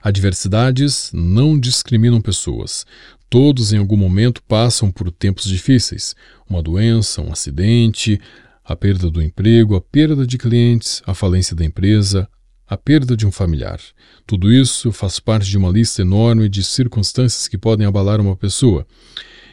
Adversidades 0.00 1.10
não 1.12 1.58
discriminam 1.58 2.20
pessoas. 2.20 2.86
Todos 3.28 3.72
em 3.72 3.78
algum 3.78 3.96
momento 3.96 4.40
passam 4.44 4.92
por 4.92 5.10
tempos 5.10 5.44
difíceis: 5.44 6.14
uma 6.48 6.62
doença, 6.62 7.20
um 7.20 7.32
acidente, 7.32 8.20
a 8.64 8.76
perda 8.76 9.10
do 9.10 9.20
emprego, 9.20 9.74
a 9.74 9.80
perda 9.80 10.24
de 10.24 10.38
clientes, 10.38 11.02
a 11.04 11.14
falência 11.14 11.56
da 11.56 11.64
empresa, 11.64 12.28
a 12.64 12.76
perda 12.76 13.16
de 13.16 13.26
um 13.26 13.32
familiar. 13.32 13.80
Tudo 14.24 14.52
isso 14.52 14.92
faz 14.92 15.18
parte 15.18 15.50
de 15.50 15.58
uma 15.58 15.70
lista 15.70 16.02
enorme 16.02 16.48
de 16.48 16.62
circunstâncias 16.62 17.48
que 17.48 17.58
podem 17.58 17.86
abalar 17.88 18.20
uma 18.20 18.36
pessoa. 18.36 18.86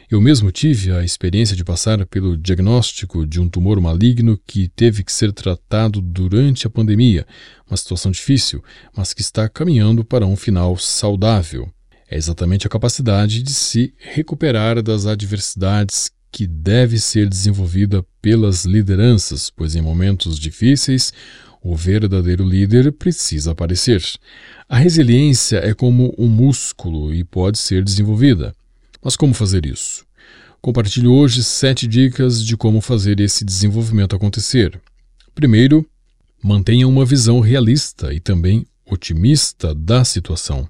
Eu 0.08 0.20
mesmo 0.20 0.52
tive 0.52 0.92
a 0.92 1.02
experiência 1.02 1.56
de 1.56 1.64
passar 1.64 2.06
pelo 2.06 2.36
diagnóstico 2.36 3.26
de 3.26 3.40
um 3.40 3.48
tumor 3.48 3.80
maligno 3.80 4.40
que 4.46 4.68
teve 4.68 5.02
que 5.02 5.10
ser 5.10 5.32
tratado 5.32 6.00
durante 6.00 6.64
a 6.64 6.70
pandemia, 6.70 7.26
uma 7.68 7.76
situação 7.76 8.12
difícil, 8.12 8.62
mas 8.96 9.12
que 9.12 9.20
está 9.20 9.48
caminhando 9.48 10.04
para 10.04 10.24
um 10.24 10.36
final 10.36 10.76
saudável. 10.76 11.68
É 12.08 12.16
exatamente 12.16 12.68
a 12.68 12.70
capacidade 12.70 13.42
de 13.42 13.50
se 13.52 13.92
recuperar 13.98 14.80
das 14.80 15.06
adversidades 15.06 16.08
que 16.30 16.46
deve 16.46 17.00
ser 17.00 17.28
desenvolvida 17.28 18.06
pelas 18.22 18.64
lideranças, 18.64 19.50
pois 19.50 19.74
em 19.74 19.82
momentos 19.82 20.38
difíceis 20.38 21.12
o 21.60 21.74
verdadeiro 21.74 22.48
líder 22.48 22.92
precisa 22.92 23.50
aparecer. 23.50 24.04
A 24.68 24.78
resiliência 24.78 25.56
é 25.56 25.74
como 25.74 26.14
um 26.16 26.28
músculo 26.28 27.12
e 27.12 27.24
pode 27.24 27.58
ser 27.58 27.82
desenvolvida. 27.82 28.54
Mas 29.06 29.14
como 29.14 29.32
fazer 29.32 29.64
isso? 29.64 30.04
Compartilho 30.60 31.12
hoje 31.12 31.44
sete 31.44 31.86
dicas 31.86 32.44
de 32.44 32.56
como 32.56 32.80
fazer 32.80 33.20
esse 33.20 33.44
desenvolvimento 33.44 34.16
acontecer. 34.16 34.80
Primeiro, 35.32 35.88
mantenha 36.42 36.88
uma 36.88 37.04
visão 37.04 37.38
realista 37.38 38.12
e 38.12 38.18
também 38.18 38.66
otimista 38.84 39.72
da 39.72 40.02
situação. 40.02 40.68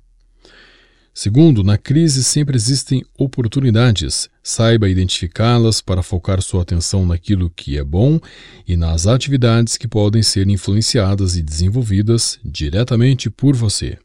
Segundo, 1.14 1.64
na 1.64 1.78
crise 1.78 2.22
sempre 2.22 2.56
existem 2.56 3.02
oportunidades. 3.16 4.28
Saiba 4.42 4.86
identificá-las 4.86 5.80
para 5.80 6.02
focar 6.02 6.42
sua 6.42 6.60
atenção 6.60 7.06
naquilo 7.06 7.48
que 7.48 7.78
é 7.78 7.82
bom 7.82 8.20
e 8.68 8.76
nas 8.76 9.06
atividades 9.06 9.78
que 9.78 9.88
podem 9.88 10.22
ser 10.22 10.46
influenciadas 10.46 11.38
e 11.38 11.42
desenvolvidas 11.42 12.38
diretamente 12.44 13.30
por 13.30 13.56
você. 13.56 13.96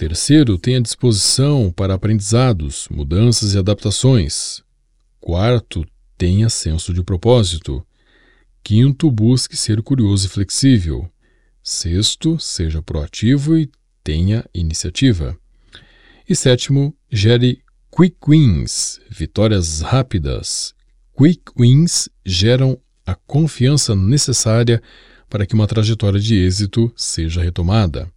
Terceiro, 0.00 0.56
tenha 0.56 0.80
disposição 0.80 1.70
para 1.70 1.92
aprendizados, 1.92 2.88
mudanças 2.90 3.52
e 3.52 3.58
adaptações. 3.58 4.62
Quarto, 5.20 5.86
tenha 6.16 6.48
senso 6.48 6.94
de 6.94 7.02
propósito. 7.02 7.86
Quinto, 8.64 9.10
busque 9.10 9.58
ser 9.58 9.82
curioso 9.82 10.26
e 10.26 10.30
flexível. 10.30 11.06
Sexto, 11.62 12.38
seja 12.38 12.80
proativo 12.80 13.58
e 13.58 13.70
tenha 14.02 14.42
iniciativa. 14.54 15.36
E 16.26 16.34
sétimo, 16.34 16.96
gere 17.12 17.62
quick 17.94 18.16
wins, 18.26 19.02
vitórias 19.10 19.82
rápidas. 19.82 20.74
Quick 21.14 21.52
wins 21.58 22.08
geram 22.24 22.80
a 23.04 23.14
confiança 23.14 23.94
necessária 23.94 24.82
para 25.28 25.44
que 25.44 25.54
uma 25.54 25.66
trajetória 25.66 26.18
de 26.18 26.36
êxito 26.36 26.90
seja 26.96 27.42
retomada. 27.42 28.10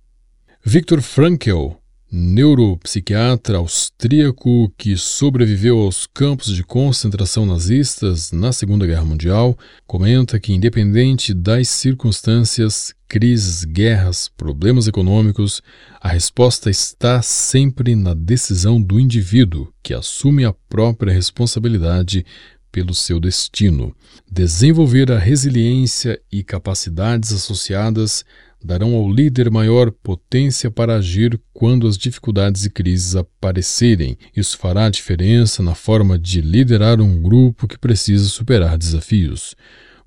Viktor 0.65 1.01
Frankl 1.01 1.71
neuropsiquiatra 2.09 3.57
austríaco 3.57 4.71
que 4.77 4.95
sobreviveu 4.95 5.79
aos 5.79 6.07
campos 6.07 6.55
de 6.55 6.63
concentração 6.63 7.45
nazistas 7.45 8.31
na 8.31 8.53
Segunda 8.53 8.85
Guerra 8.87 9.03
Mundial, 9.03 9.57
comenta 9.85 10.39
que, 10.39 10.53
independente 10.53 11.33
das 11.33 11.67
circunstâncias, 11.67 12.93
crises, 13.09 13.65
guerras, 13.65 14.29
problemas 14.29 14.87
econômicos, 14.87 15.61
a 15.99 16.07
resposta 16.07 16.69
está 16.69 17.21
sempre 17.21 17.93
na 17.93 18.13
decisão 18.13 18.81
do 18.81 19.01
indivíduo, 19.01 19.67
que 19.83 19.93
assume 19.93 20.45
a 20.45 20.53
própria 20.69 21.11
responsabilidade 21.11 22.25
pelo 22.71 22.93
seu 22.93 23.19
destino. 23.19 23.93
Desenvolver 24.31 25.11
a 25.11 25.19
resiliência 25.19 26.19
e 26.31 26.41
capacidades 26.41 27.33
associadas 27.33 28.23
darão 28.63 28.95
ao 28.95 29.11
líder 29.11 29.51
maior 29.51 29.91
potência 29.91 30.71
para 30.71 30.95
agir 30.95 31.39
quando 31.53 31.87
as 31.87 31.97
dificuldades 31.97 32.65
e 32.65 32.69
crises 32.69 33.15
aparecerem. 33.15 34.17
Isso 34.35 34.57
fará 34.57 34.89
diferença 34.89 35.61
na 35.61 35.75
forma 35.75 36.17
de 36.17 36.39
liderar 36.39 37.01
um 37.01 37.21
grupo 37.21 37.67
que 37.67 37.77
precisa 37.77 38.25
superar 38.25 38.77
desafios. 38.77 39.55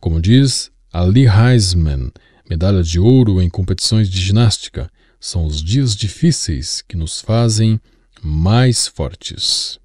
Como 0.00 0.20
diz 0.20 0.70
Ali 0.92 1.26
Heisman, 1.26 2.10
medalha 2.48 2.82
de 2.82 2.98
ouro 2.98 3.42
em 3.42 3.50
competições 3.50 4.08
de 4.08 4.18
ginástica, 4.18 4.90
são 5.20 5.44
os 5.44 5.62
dias 5.62 5.94
difíceis 5.94 6.82
que 6.86 6.96
nos 6.96 7.20
fazem 7.20 7.78
mais 8.22 8.86
fortes. 8.86 9.78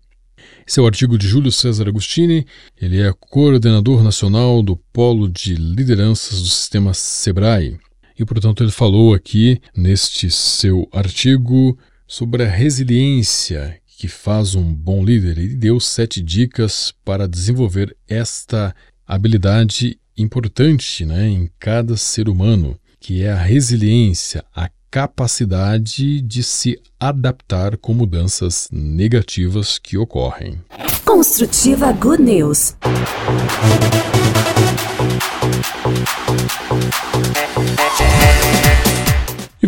Esse 0.66 0.80
é 0.80 0.84
o 0.84 0.86
artigo 0.86 1.18
de 1.18 1.28
Júlio 1.28 1.52
César 1.52 1.90
Agostini, 1.90 2.46
ele 2.80 3.02
é 3.02 3.12
coordenador 3.20 4.04
nacional 4.04 4.64
do 4.64 4.78
Polo 4.94 5.28
de 5.28 5.56
Lideranças 5.56 6.42
do 6.42 6.48
Sistema 6.48 6.94
SEBRAE 6.94 7.78
e, 8.22 8.26
portanto, 8.26 8.64
ele 8.64 8.72
falou 8.72 9.16
aqui 9.16 9.60
neste 9.76 10.30
seu 10.30 10.88
artigo 10.92 11.76
sobre 12.08 12.44
a 12.44 12.48
resiliência 12.48 13.80
que 13.98 14.08
faz 14.08 14.54
um 14.54 14.72
bom 14.72 15.04
líder 15.04 15.40
e 15.40 15.56
deu 15.56 15.80
sete 15.80 16.22
dicas 16.22 16.94
para 17.04 17.28
desenvolver 17.28 17.98
esta 18.08 18.76
habilidade 19.08 20.00
importante 20.16 21.04
né, 21.04 21.28
em 21.30 21.50
cada 21.58 21.98
ser 21.98 22.30
humano, 22.30 22.78
que 23.00 23.24
é 23.24 23.32
a 23.32 23.42
resiliência, 23.42 24.46
a 24.56 24.70
capacidade 24.92 26.22
de 26.22 26.44
se 26.44 26.80
adaptar 27.00 27.76
com 27.76 27.92
mudanças 27.92 28.70
negativas 28.72 29.80
que 29.80 29.98
ocorrem. 29.98 30.62
Construtiva 31.04 31.92
Good 31.92 32.22
News. 32.22 32.76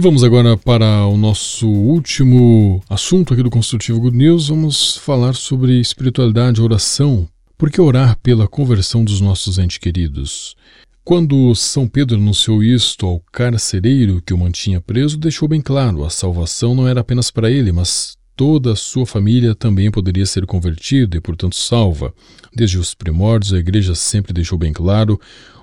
Vamos 0.03 0.21
agora 0.21 0.57
para 0.57 1.07
o 1.07 1.15
nosso 1.15 1.65
último 1.65 2.83
assunto 2.89 3.33
aqui 3.33 3.41
do 3.41 3.49
Construtivo 3.49 4.01
Good 4.01 4.17
News. 4.17 4.49
Vamos 4.49 4.97
falar 4.97 5.33
sobre 5.33 5.79
espiritualidade 5.79 6.59
e 6.59 6.61
oração. 6.61 7.25
Por 7.57 7.71
que 7.71 7.79
orar 7.79 8.17
pela 8.21 8.45
conversão 8.45 9.01
dos 9.05 9.21
nossos 9.21 9.57
entes 9.57 9.77
queridos? 9.77 10.57
Quando 11.05 11.55
São 11.55 11.87
Pedro 11.87 12.17
anunciou 12.17 12.61
isto 12.61 13.05
ao 13.05 13.21
carcereiro 13.31 14.21
que 14.21 14.33
o 14.33 14.37
mantinha 14.37 14.81
preso, 14.81 15.17
deixou 15.17 15.47
bem 15.47 15.61
claro: 15.61 16.03
a 16.03 16.09
salvação 16.09 16.75
não 16.75 16.85
era 16.85 16.99
apenas 16.99 17.31
para 17.31 17.49
ele, 17.49 17.71
mas 17.71 18.17
toda 18.35 18.73
a 18.73 18.75
sua 18.75 19.05
família 19.05 19.55
também 19.55 19.89
poderia 19.91 20.25
ser 20.25 20.45
convertida 20.45 21.17
e, 21.17 21.21
portanto, 21.21 21.55
salva. 21.55 22.13
Desde 22.55 22.77
os 22.77 22.93
primórdios, 22.93 23.53
a 23.53 23.57
Igreja 23.57 23.95
sempre 23.95 24.33
deixou 24.33 24.57
bem 24.57 24.73
claro 24.73 25.19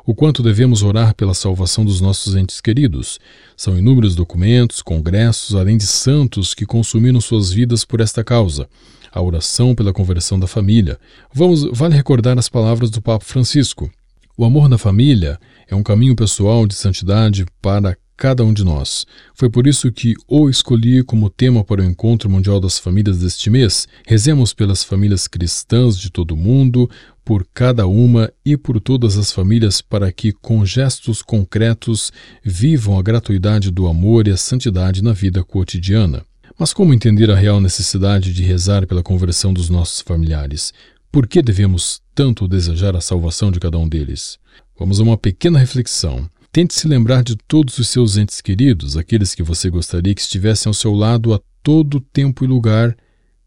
o 0.07 0.15
quanto 0.15 0.43
devemos 0.43 0.83
orar 0.83 1.15
pela 1.15 1.35
salvação 1.35 1.85
dos 1.85 2.01
nossos 2.01 2.35
entes 2.35 2.61
queridos. 2.61 3.19
São 3.57 3.79
inúmeros 3.79 4.15
documentos, 4.15 4.83
congressos, 4.83 5.55
além 5.55 5.77
de 5.77 5.87
santos 5.87 6.55
que 6.55 6.67
consumiram 6.67 7.21
suas 7.21 7.53
vidas 7.53 7.85
por 7.85 8.01
esta 8.01 8.25
causa. 8.25 8.69
A 9.13 9.21
oração 9.21 9.75
pela 9.75 9.93
conversão 9.93 10.39
da 10.39 10.47
família. 10.47 10.99
Vamos, 11.33 11.65
vale 11.73 11.95
recordar 11.95 12.39
as 12.39 12.49
palavras 12.49 12.91
do 12.91 13.03
Papa 13.03 13.25
Francisco. 13.25 13.91
O 14.37 14.45
amor 14.45 14.69
na 14.69 14.79
família 14.79 15.39
é 15.69 15.75
um 15.75 15.83
caminho 15.83 16.17
pessoal 16.17 16.67
de 16.67 16.75
santidade 16.75 17.45
para 17.61 17.97
cada 18.21 18.45
um 18.45 18.53
de 18.53 18.63
nós. 18.63 19.07
Foi 19.33 19.49
por 19.49 19.67
isso 19.67 19.91
que 19.91 20.13
o 20.29 20.51
escolhi 20.51 21.03
como 21.03 21.31
tema 21.31 21.65
para 21.65 21.81
o 21.81 21.85
Encontro 21.85 22.29
Mundial 22.29 22.61
das 22.61 22.79
Famílias 22.79 23.21
deste 23.21 23.49
mês. 23.49 23.89
Rezemos 24.07 24.53
pelas 24.53 24.85
famílias 24.85 25.27
cristãs 25.27 25.99
de 25.99 26.11
todo 26.11 26.33
o 26.33 26.37
mundo, 26.37 26.89
por 27.25 27.47
cada 27.55 27.87
uma 27.87 28.31
e 28.45 28.59
por 28.59 28.79
todas 28.79 29.17
as 29.17 29.33
famílias, 29.33 29.81
para 29.81 30.13
que, 30.13 30.33
com 30.33 30.67
gestos 30.67 31.23
concretos, 31.23 32.13
vivam 32.45 32.99
a 32.99 33.03
gratuidade 33.03 33.71
do 33.71 33.87
amor 33.87 34.29
e 34.29 34.33
a 34.33 34.37
santidade 34.37 35.03
na 35.03 35.15
vida 35.15 35.43
cotidiana. 35.43 36.23
Mas 36.59 36.75
como 36.75 36.93
entender 36.93 37.31
a 37.31 37.37
real 37.37 37.59
necessidade 37.59 38.35
de 38.35 38.43
rezar 38.43 38.87
pela 38.87 39.03
conversão 39.03 39.51
dos 39.51 39.71
nossos 39.71 40.03
familiares? 40.03 40.75
Por 41.11 41.27
que 41.27 41.41
devemos 41.41 42.03
tanto 42.15 42.47
desejar 42.47 42.95
a 42.95 43.01
salvação 43.01 43.51
de 43.51 43.59
cada 43.59 43.79
um 43.79 43.89
deles? 43.89 44.39
Vamos 44.79 45.01
a 45.01 45.05
uma 45.05 45.17
pequena 45.17 45.59
reflexão. 45.59 46.29
Tente 46.53 46.75
se 46.75 46.89
lembrar 46.89 47.23
de 47.23 47.37
todos 47.37 47.79
os 47.79 47.87
seus 47.87 48.17
entes 48.17 48.41
queridos, 48.41 48.97
aqueles 48.97 49.37
que 49.37 49.43
você 49.43 49.71
gostaria 49.71 50.13
que 50.13 50.21
estivessem 50.21 50.69
ao 50.69 50.75
seu 50.75 50.93
lado 50.93 51.33
a 51.33 51.41
todo 51.63 52.01
tempo 52.01 52.43
e 52.43 52.49
lugar, 52.49 52.97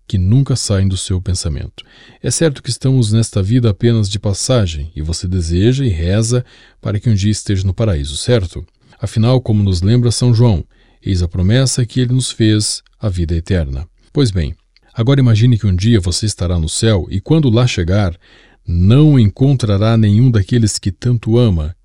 que 0.08 0.18
nunca 0.18 0.56
saem 0.56 0.88
do 0.88 0.96
seu 0.96 1.22
pensamento. 1.22 1.84
É 2.22 2.32
certo 2.32 2.64
que 2.64 2.70
estamos 2.70 3.12
nesta 3.12 3.44
vida 3.44 3.70
apenas 3.70 4.10
de 4.10 4.18
passagem 4.18 4.90
e 4.96 5.02
você 5.02 5.28
deseja 5.28 5.84
e 5.84 5.90
reza 5.90 6.46
para 6.80 6.98
que 6.98 7.10
um 7.10 7.14
dia 7.14 7.32
esteja 7.32 7.68
no 7.68 7.74
paraíso, 7.74 8.16
certo? 8.16 8.66
Afinal, 8.98 9.42
como 9.42 9.62
nos 9.62 9.82
lembra 9.82 10.10
São 10.10 10.34
João, 10.34 10.64
eis 11.06 11.22
a 11.22 11.28
promessa 11.28 11.86
que 11.86 12.00
ele 12.00 12.14
nos 12.14 12.32
fez, 12.32 12.82
a 12.98 13.10
vida 13.10 13.36
eterna. 13.36 13.86
Pois 14.14 14.32
bem, 14.32 14.56
agora 14.94 15.20
imagine 15.20 15.58
que 15.58 15.68
um 15.68 15.76
dia 15.76 16.00
você 16.00 16.26
estará 16.26 16.58
no 16.58 16.70
céu 16.70 17.06
e 17.10 17.20
quando 17.20 17.50
lá 17.50 17.68
chegar, 17.68 18.18
não 18.66 19.20
encontrará 19.20 19.98
nenhum 19.98 20.32
daqueles 20.32 20.80
que 20.80 20.90
tanto 20.90 21.38
ama 21.38 21.76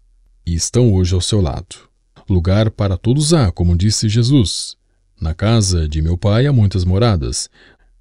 e 0.49 0.55
estão 0.55 0.95
hoje 0.95 1.15
ao 1.15 1.21
seu 1.21 1.43
lado. 1.43 1.77
Lugar 2.29 2.71
para 2.71 2.97
todos 2.97 3.35
há, 3.35 3.53
como 3.53 3.77
disse 3.77 4.09
Jesus. 4.09 4.77
Na 5.21 5.35
casa 5.35 5.87
de 5.87 6.01
meu 6.01 6.17
pai 6.17 6.47
há 6.47 6.53
muitas 6.53 6.85
moradas. 6.85 7.51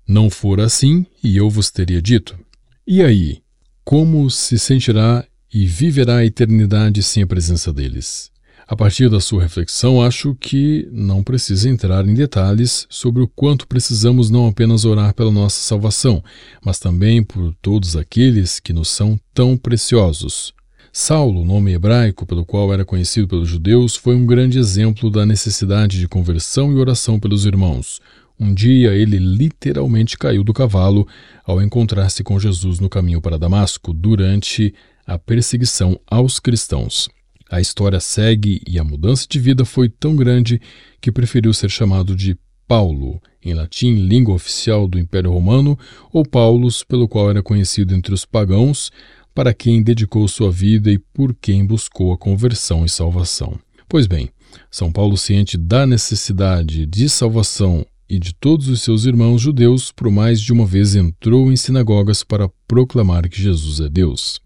Não 0.08 0.30
for 0.30 0.62
assim, 0.62 1.06
e 1.22 1.36
eu 1.36 1.50
vos 1.50 1.70
teria 1.70 2.02
dito. 2.02 2.40
E 2.88 3.04
aí, 3.04 3.42
como 3.84 4.30
se 4.30 4.58
sentirá 4.58 5.26
e 5.54 5.66
viverá 5.66 6.18
a 6.18 6.26
eternidade 6.26 7.04
sem 7.04 7.24
a 7.24 7.28
presença 7.28 7.74
deles? 7.74 8.32
A 8.66 8.76
partir 8.76 9.10
da 9.10 9.20
sua 9.20 9.44
reflexão, 9.44 10.02
acho 10.02 10.36
que 10.36 10.88
não 10.92 11.24
precisa 11.24 11.70
entrar 11.70 12.06
em 12.08 12.14
detalhes 12.14 12.86
sobre 12.90 13.24
o 13.24 13.28
quanto 13.28 13.68
precisamos 13.68 14.30
não 14.30 14.48
apenas 14.48 14.86
orar 14.86 15.14
pela 15.14 15.32
nossa 15.32 15.60
salvação, 15.60 16.24
mas 16.64 16.80
também 16.80 17.24
por 17.24 17.54
todos 17.62 17.98
aqueles 17.98 18.60
que 18.60 18.74
nos 18.74 18.90
são 18.90 19.20
tão 19.34 19.58
preciosos. 19.58 20.54
Saulo, 21.00 21.46
nome 21.46 21.74
hebraico 21.74 22.26
pelo 22.26 22.44
qual 22.44 22.74
era 22.74 22.84
conhecido 22.84 23.28
pelos 23.28 23.48
judeus, 23.48 23.96
foi 23.96 24.16
um 24.16 24.26
grande 24.26 24.58
exemplo 24.58 25.12
da 25.12 25.28
necessidade 25.28 26.00
de 26.00 26.08
conversão 26.08 26.74
e 26.74 26.76
oração 26.76 27.20
pelos 27.20 27.46
irmãos. 27.46 28.02
Um 28.40 28.52
dia 28.52 28.96
ele 28.96 29.20
literalmente 29.20 30.18
caiu 30.18 30.44
do 30.44 30.52
cavalo 30.52 31.08
ao 31.46 31.62
encontrar-se 31.62 32.24
com 32.24 32.40
Jesus 32.40 32.80
no 32.80 32.90
caminho 32.90 33.22
para 33.22 33.38
Damasco 33.38 33.94
durante 33.94 34.74
a 35.06 35.20
perseguição 35.20 36.00
aos 36.08 36.40
cristãos. 36.40 37.08
A 37.48 37.62
história 37.62 38.00
segue 38.00 38.60
e 38.68 38.80
a 38.80 38.84
mudança 38.84 39.28
de 39.30 39.40
vida 39.40 39.64
foi 39.66 39.90
tão 39.90 40.16
grande 40.16 40.60
que 41.00 41.12
preferiu 41.12 41.54
ser 41.54 41.70
chamado 41.70 42.16
de 42.16 42.36
Paulo, 42.68 43.22
em 43.42 43.54
latim, 43.54 43.94
língua 43.94 44.34
oficial 44.34 44.88
do 44.88 45.00
Império 45.00 45.32
Romano, 45.32 45.78
ou 46.12 46.26
Paulus, 46.26 46.84
pelo 46.84 47.08
qual 47.08 47.30
era 47.30 47.42
conhecido 47.42 47.96
entre 47.96 48.14
os 48.14 48.26
pagãos, 48.26 48.92
para 49.38 49.54
quem 49.54 49.84
dedicou 49.84 50.28
sua 50.28 50.50
vida 50.50 50.90
e 50.90 50.98
por 50.98 51.32
quem 51.32 51.64
buscou 51.64 52.12
a 52.12 52.18
conversão 52.18 52.84
e 52.84 52.90
salvação. 52.90 53.60
Pois 53.88 54.08
bem, 54.08 54.32
São 54.72 54.92
Paulo, 54.92 55.16
ciente 55.16 55.60
da 55.60 55.86
necessidade 55.86 56.88
de 56.88 57.08
salvação 57.08 57.86
e 58.10 58.18
de 58.18 58.34
todos 58.34 58.68
os 58.68 58.82
seus 58.82 59.06
irmãos 59.06 59.40
judeus, 59.40 59.92
por 59.92 60.10
mais 60.10 60.42
de 60.42 60.52
uma 60.52 60.66
vez 60.66 60.96
entrou 60.96 61.52
em 61.52 61.56
sinagogas 61.56 62.24
para 62.24 62.50
proclamar 62.68 63.30
que 63.30 63.40
Jesus 63.40 63.80
é 63.80 63.88
Deus. 63.88 64.42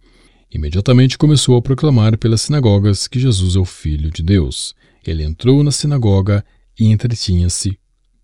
Imediatamente 0.53 1.17
começou 1.17 1.55
a 1.55 1.61
proclamar 1.61 2.17
pelas 2.17 2.41
sinagogas 2.41 3.07
que 3.07 3.17
Jesus 3.17 3.55
é 3.55 3.59
o 3.59 3.63
Filho 3.63 4.11
de 4.11 4.21
Deus. 4.21 4.75
Ele 5.07 5.23
entrou 5.23 5.63
na 5.63 5.71
sinagoga 5.71 6.43
e 6.77 6.87
entretinha-se 6.87 7.79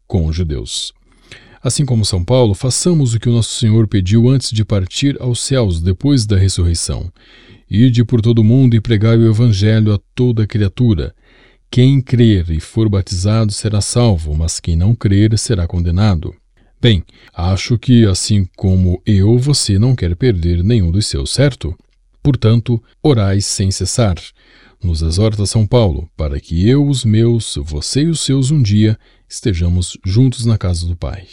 com 0.06 0.26
os 0.26 0.36
judeus. 0.36 0.97
Assim 1.62 1.86
como 1.86 2.06
São 2.06 2.24
Paulo, 2.24 2.54
façamos 2.54 3.14
o 3.14 3.20
que 3.20 3.30
o 3.30 3.34
nosso 3.34 3.56
Senhor 3.60 3.88
pediu 3.88 4.30
antes 4.30 4.52
de 4.52 4.64
partir 4.64 5.18
aos 5.22 5.40
céus 5.42 5.82
depois 5.82 6.26
da 6.26 6.38
ressurreição. 6.38 7.12
Ide 7.70 8.04
por 8.06 8.22
todo 8.22 8.40
o 8.40 8.44
mundo 8.44 8.76
e 8.76 8.82
pregai 8.82 9.18
o 9.18 9.30
Evangelho 9.30 9.94
a 9.94 10.00
toda 10.16 10.48
criatura. 10.48 11.14
Quem 11.70 12.00
crer 12.02 12.50
e 12.50 12.60
for 12.60 12.88
batizado 12.88 13.52
será 13.52 13.82
salvo, 13.82 14.34
mas 14.34 14.60
quem 14.60 14.76
não 14.76 14.96
crer 14.96 15.38
será 15.38 15.68
condenado. 15.68 16.34
Bem, 16.80 17.04
acho 17.34 17.78
que 17.78 18.06
assim 18.06 18.48
como 18.56 19.02
eu, 19.06 19.38
você 19.38 19.80
não 19.80 19.96
quer 19.96 20.16
perder 20.16 20.64
nenhum 20.64 20.92
dos 20.92 21.08
seus, 21.08 21.32
certo? 21.32 21.76
Portanto, 22.22 22.82
orai 23.02 23.42
sem 23.42 23.72
cessar. 23.72 24.16
Nos 24.82 25.02
exorta 25.02 25.46
São 25.46 25.66
Paulo, 25.66 26.08
para 26.16 26.40
que 26.40 26.70
eu, 26.70 26.88
os 26.88 27.04
meus, 27.04 27.58
você 27.64 28.04
e 28.04 28.10
os 28.10 28.22
seus 28.22 28.52
um 28.52 28.62
dia 28.62 28.98
estejamos 29.30 29.98
juntos 30.06 30.46
na 30.46 30.58
casa 30.58 30.86
do 30.86 30.96
Pai. 30.96 31.26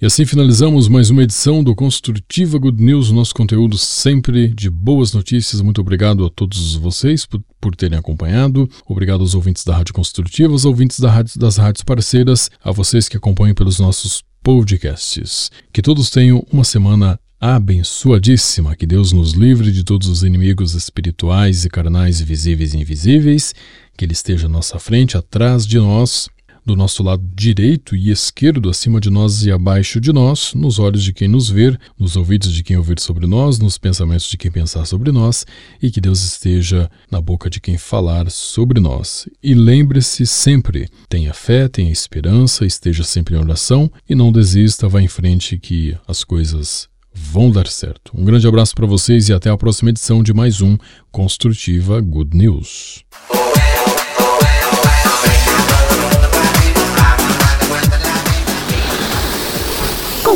E 0.00 0.06
assim 0.06 0.26
finalizamos 0.26 0.88
mais 0.88 1.10
uma 1.10 1.22
edição 1.22 1.62
do 1.62 1.76
Construtiva 1.76 2.58
Good 2.58 2.82
News, 2.82 3.12
nosso 3.12 3.32
conteúdo 3.32 3.78
sempre 3.78 4.48
de 4.48 4.68
boas 4.68 5.12
notícias. 5.12 5.62
Muito 5.62 5.80
obrigado 5.80 6.26
a 6.26 6.30
todos 6.30 6.74
vocês 6.74 7.24
por, 7.24 7.40
por 7.60 7.76
terem 7.76 7.96
acompanhado. 7.96 8.68
Obrigado 8.84 9.20
aos 9.20 9.32
ouvintes 9.36 9.62
da 9.62 9.76
Rádio 9.76 9.94
Construtiva, 9.94 10.52
aos 10.52 10.64
ouvintes 10.64 10.98
da 10.98 11.08
rádio, 11.08 11.38
das 11.38 11.56
rádios 11.56 11.84
parceiras, 11.84 12.50
a 12.64 12.72
vocês 12.72 13.08
que 13.08 13.16
acompanham 13.16 13.54
pelos 13.54 13.78
nossos 13.78 14.24
podcasts. 14.42 15.52
Que 15.72 15.80
todos 15.80 16.10
tenham 16.10 16.44
uma 16.52 16.64
semana 16.64 17.16
abençoadíssima. 17.40 18.74
Que 18.74 18.86
Deus 18.86 19.12
nos 19.12 19.34
livre 19.34 19.70
de 19.70 19.84
todos 19.84 20.08
os 20.08 20.24
inimigos 20.24 20.74
espirituais 20.74 21.64
e 21.64 21.70
carnais, 21.70 22.20
visíveis 22.20 22.74
e 22.74 22.78
invisíveis. 22.78 23.54
Que 23.96 24.04
Ele 24.04 24.14
esteja 24.14 24.46
à 24.46 24.50
nossa 24.50 24.80
frente, 24.80 25.16
atrás 25.16 25.64
de 25.64 25.78
nós 25.78 26.28
do 26.64 26.76
nosso 26.76 27.02
lado 27.02 27.22
direito 27.34 27.96
e 27.96 28.10
esquerdo, 28.10 28.70
acima 28.70 29.00
de 29.00 29.10
nós 29.10 29.44
e 29.44 29.50
abaixo 29.50 30.00
de 30.00 30.12
nós, 30.12 30.54
nos 30.54 30.78
olhos 30.78 31.02
de 31.02 31.12
quem 31.12 31.28
nos 31.28 31.50
ver, 31.50 31.78
nos 31.98 32.16
ouvidos 32.16 32.52
de 32.52 32.62
quem 32.62 32.76
ouvir 32.76 33.00
sobre 33.00 33.26
nós, 33.26 33.58
nos 33.58 33.78
pensamentos 33.78 34.28
de 34.28 34.36
quem 34.36 34.50
pensar 34.50 34.84
sobre 34.84 35.10
nós, 35.10 35.44
e 35.82 35.90
que 35.90 36.00
Deus 36.00 36.22
esteja 36.22 36.90
na 37.10 37.20
boca 37.20 37.50
de 37.50 37.60
quem 37.60 37.76
falar 37.76 38.30
sobre 38.30 38.80
nós. 38.80 39.28
E 39.42 39.54
lembre-se 39.54 40.26
sempre: 40.26 40.88
tenha 41.08 41.34
fé, 41.34 41.68
tenha 41.68 41.90
esperança, 41.90 42.64
esteja 42.64 43.02
sempre 43.02 43.34
em 43.34 43.38
oração 43.38 43.90
e 44.08 44.14
não 44.14 44.30
desista, 44.30 44.88
vá 44.88 45.02
em 45.02 45.08
frente 45.08 45.58
que 45.58 45.96
as 46.06 46.22
coisas 46.24 46.88
vão 47.14 47.50
dar 47.50 47.66
certo. 47.66 48.12
Um 48.14 48.24
grande 48.24 48.46
abraço 48.46 48.74
para 48.74 48.86
vocês 48.86 49.28
e 49.28 49.32
até 49.32 49.50
a 49.50 49.56
próxima 49.56 49.90
edição 49.90 50.22
de 50.22 50.32
mais 50.32 50.60
um 50.60 50.78
Construtiva 51.10 52.00
Good 52.00 52.36
News. 52.36 53.04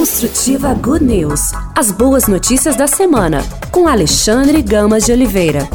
Construtiva 0.06 0.72
Good 0.72 1.02
News. 1.02 1.50
As 1.74 1.90
boas 1.90 2.28
notícias 2.28 2.76
da 2.76 2.86
semana, 2.86 3.42
com 3.72 3.88
Alexandre 3.88 4.62
Gamas 4.62 5.04
de 5.04 5.10
Oliveira. 5.10 5.68